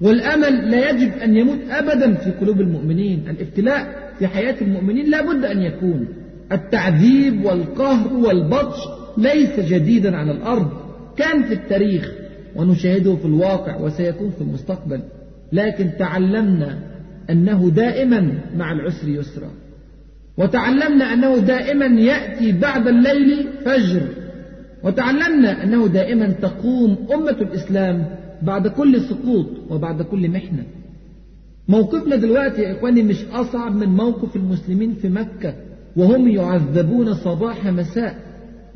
[0.00, 5.62] والأمل لا يجب أن يموت أبدا في قلوب المؤمنين الابتلاء في حياة المؤمنين لابد أن
[5.62, 6.06] يكون
[6.52, 8.78] التعذيب والقهر والبطش
[9.18, 10.83] ليس جديدا على الأرض
[11.16, 12.12] كان في التاريخ
[12.56, 15.00] ونشاهده في الواقع وسيكون في المستقبل
[15.52, 16.78] لكن تعلمنا
[17.30, 19.50] أنه دائما مع العسر يسرا
[20.38, 24.02] وتعلمنا أنه دائما يأتي بعد الليل فجر
[24.82, 28.06] وتعلمنا أنه دائما تقوم أمة الإسلام
[28.42, 30.62] بعد كل سقوط وبعد كل محنة
[31.68, 35.54] موقفنا دلوقتي يا إخواني مش أصعب من موقف المسلمين في مكة
[35.96, 38.18] وهم يعذبون صباح مساء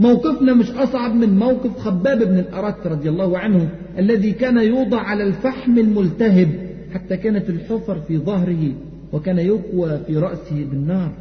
[0.00, 3.68] موقفنا مش أصعب من موقف خباب بن الأرت رضي الله عنه
[3.98, 6.48] الذي كان يوضع على الفحم الملتهب
[6.94, 8.72] حتى كانت الحفر في ظهره
[9.12, 11.12] وكان يقوى في رأسه بالنار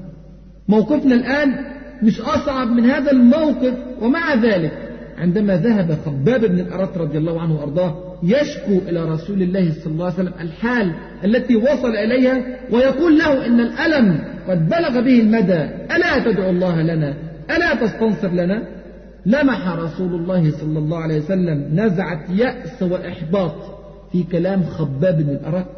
[0.68, 1.56] موقفنا الآن
[2.04, 4.72] مش أصعب من هذا الموقف ومع ذلك
[5.18, 10.06] عندما ذهب خباب بن الأرت رضي الله عنه وأرضاه يشكو إلى رسول الله صلى الله
[10.06, 10.92] عليه وسلم الحال
[11.26, 14.20] التي وصل إليها ويقول له إن الألم
[14.50, 15.64] قد بلغ به المدى
[15.96, 17.14] ألا تدعو الله لنا
[17.52, 18.64] ألا تستنصر لنا
[19.26, 23.56] لمح رسول الله صلى الله عليه وسلم نزعة يأس وإحباط
[24.12, 25.70] في كلام خباب بن الأرت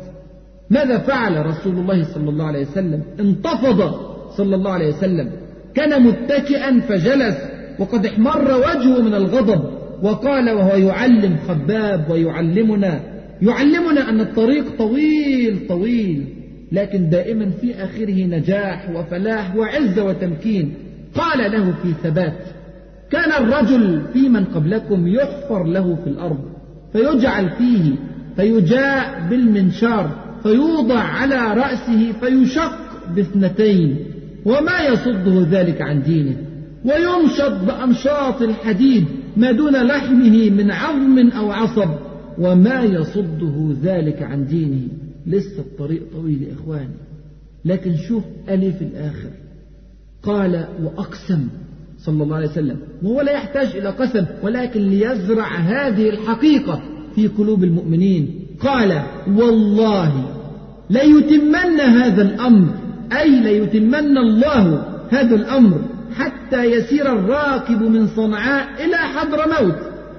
[0.70, 3.94] ماذا فعل رسول الله صلى الله عليه وسلم انتفض
[4.38, 5.30] صلى الله عليه وسلم
[5.76, 7.38] كان متكئا فجلس
[7.80, 9.64] وقد احمر وجهه من الغضب
[10.04, 13.00] وقال وهو يعلم خباب ويعلمنا
[13.42, 16.26] يعلمنا أن الطريق طويل طويل
[16.72, 20.74] لكن دائما في آخره نجاح وفلاح وعزة وتمكين
[21.16, 22.38] قال له في ثبات
[23.12, 26.40] كان الرجل في من قبلكم يحفر له في الأرض
[26.94, 27.96] فيجعل فيه
[28.36, 30.12] فيجاء بالمنشار
[30.44, 32.72] فيوضع على رأسه فيشق
[33.16, 33.96] باثنتين
[34.46, 36.36] وما يصده ذلك عن دينه
[36.86, 39.06] ويمشط بأمشاط الحديد
[39.38, 41.90] ما دون لحمه من عظم أو عصب
[42.38, 44.88] وما يصده ذلك عن دينه
[45.28, 46.96] لسه الطريق طويل يا إخواني
[47.66, 49.30] لكن شوف ألي في الآخر
[50.24, 51.48] قال وأقسم
[52.00, 56.82] صلى الله عليه وسلم وهو لا يحتاج إلى قسم ولكن ليزرع هذه الحقيقة
[57.16, 60.36] في قلوب المؤمنين قال والله
[60.90, 62.70] ليتمن هذا الأمر
[63.22, 65.82] أي ليتمن الله هذا الأمر
[66.16, 69.76] حتى يسير الراكب من صنعاء إلى حضرموت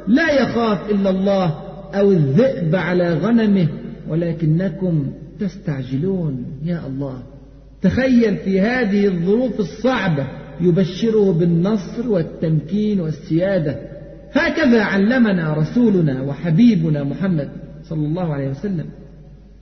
[0.08, 1.54] لا يخاف إلا الله
[1.94, 3.66] أو الذئب على غنمه
[4.08, 5.06] ولكنكم
[5.40, 7.22] تستعجلون يا الله
[7.82, 10.26] تخيل في هذه الظروف الصعبة
[10.60, 13.78] يبشره بالنصر والتمكين والسيادة
[14.32, 17.48] هكذا علمنا رسولنا وحبيبنا محمد
[17.82, 18.86] صلى الله عليه وسلم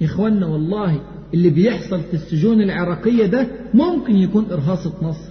[0.02, 1.00] إخوانا والله
[1.34, 5.30] اللي بيحصل في السجون العراقية ده ممكن يكون إرهاصة نصر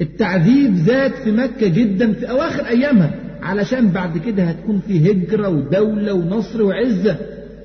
[0.00, 6.12] التعذيب زاد في مكة جدا في أواخر أيامها علشان بعد كده هتكون في هجرة ودولة
[6.12, 7.16] ونصر وعزة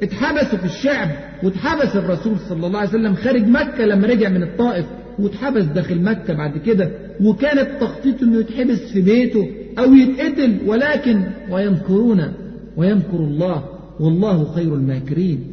[0.03, 1.09] اتحبسوا في الشعب
[1.43, 4.85] واتحبس الرسول صلى الله عليه وسلم خارج مكة لما رجع من الطائف
[5.19, 6.91] واتحبس داخل مكة بعد كده
[7.21, 9.49] وكان التخطيط انه يتحبس في بيته
[9.79, 12.33] او يتقتل ولكن ويمكرون
[12.77, 13.63] ويمكر الله
[13.99, 15.43] والله خير الماكرين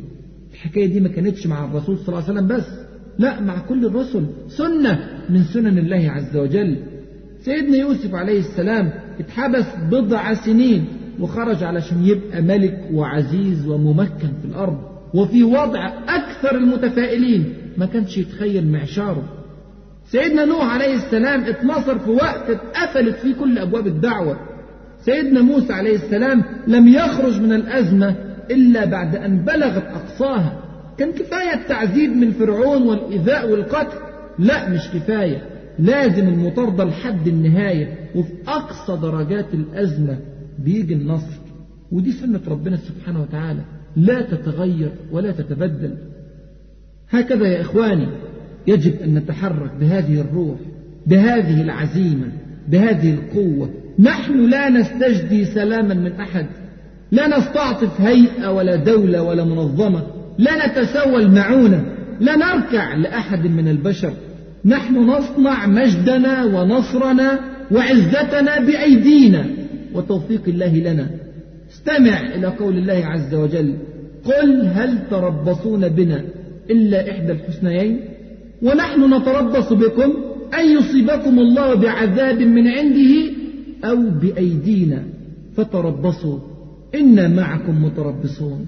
[0.53, 2.65] الحكاية دي ما كانتش مع الرسول صلى الله عليه وسلم بس
[3.19, 6.77] لا مع كل الرسل سنة من سنن الله عز وجل
[7.43, 8.91] سيدنا يوسف عليه السلام
[9.21, 10.85] اتحبس بضع سنين
[11.21, 14.79] وخرج علشان يبقى ملك وعزيز وممكن في الأرض
[15.15, 19.23] وفي وضع أكثر المتفائلين ما كانش يتخيل معشاره
[20.07, 24.37] سيدنا نوح عليه السلام اتنصر في وقت اتقفلت فيه كل أبواب الدعوة
[25.05, 28.15] سيدنا موسى عليه السلام لم يخرج من الأزمة
[28.51, 30.57] إلا بعد أن بلغت أقصاها
[30.99, 33.99] كان كفاية التعذيب من فرعون والإيذاء والقتل
[34.39, 35.43] لا مش كفاية
[35.79, 40.19] لازم المطاردة لحد النهاية وفي أقصى درجات الأزمة
[40.59, 41.39] بيجي النصر
[41.93, 43.61] ودي سنة ربنا سبحانه وتعالى
[43.97, 45.95] لا تتغير ولا تتبدل
[47.11, 48.07] هكذا يا إخواني
[48.67, 50.59] يجب أن نتحرك بهذه الروح
[51.07, 52.29] بهذه العزيمة
[52.69, 56.47] بهذه القوة نحن لا نستجدي سلاما من أحد
[57.11, 60.03] لا نستعطف هيئة ولا دولة ولا منظمة
[60.39, 61.85] لا نتسول معونة
[62.21, 64.13] لا نركع لأحد من البشر
[64.65, 67.39] نحن نصنع مجدنا ونصرنا
[67.71, 69.47] وعزتنا بأيدينا
[69.95, 71.07] وتوفيق الله لنا
[71.71, 73.75] استمع إلى قول الله عز وجل
[74.25, 76.25] قل هل تربصون بنا
[76.71, 78.01] إلا إحدى الحسنيين
[78.63, 80.13] ونحن نتربص بكم
[80.59, 83.11] أن يصيبكم الله بعذاب من عنده
[83.85, 85.03] أو بأيدينا
[85.57, 86.39] فتربصوا
[86.95, 88.67] إنا معكم متربصون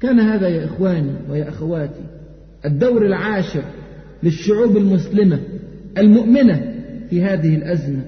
[0.00, 2.04] كان هذا يا إخواني ويا أخواتي
[2.64, 3.62] الدور العاشر
[4.22, 5.38] للشعوب المسلمة
[5.98, 6.74] المؤمنة
[7.10, 8.00] في هذه الأزمة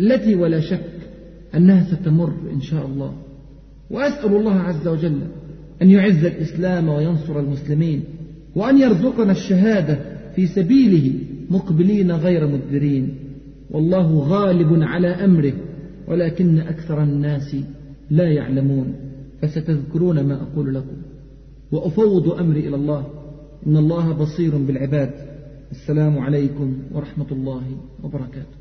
[0.00, 0.80] التي ولا شك
[1.54, 3.12] أنها ستمر إن شاء الله
[3.90, 5.20] وأسأل الله عز وجل
[5.82, 8.04] أن يعز الإسلام وينصر المسلمين
[8.56, 9.98] وأن يرزقنا الشهادة
[10.36, 11.14] في سبيله
[11.50, 13.14] مقبلين غير مدبرين
[13.70, 15.52] والله غالب على أمره
[16.08, 17.56] ولكن أكثر الناس
[18.10, 18.94] لا يعلمون
[19.42, 20.96] فستذكرون ما أقول لكم
[21.72, 23.04] وأفوض أمري إلى الله
[23.66, 25.10] إن الله بصير بالعباد
[25.70, 27.62] السلام عليكم ورحمة الله
[28.04, 28.59] وبركاته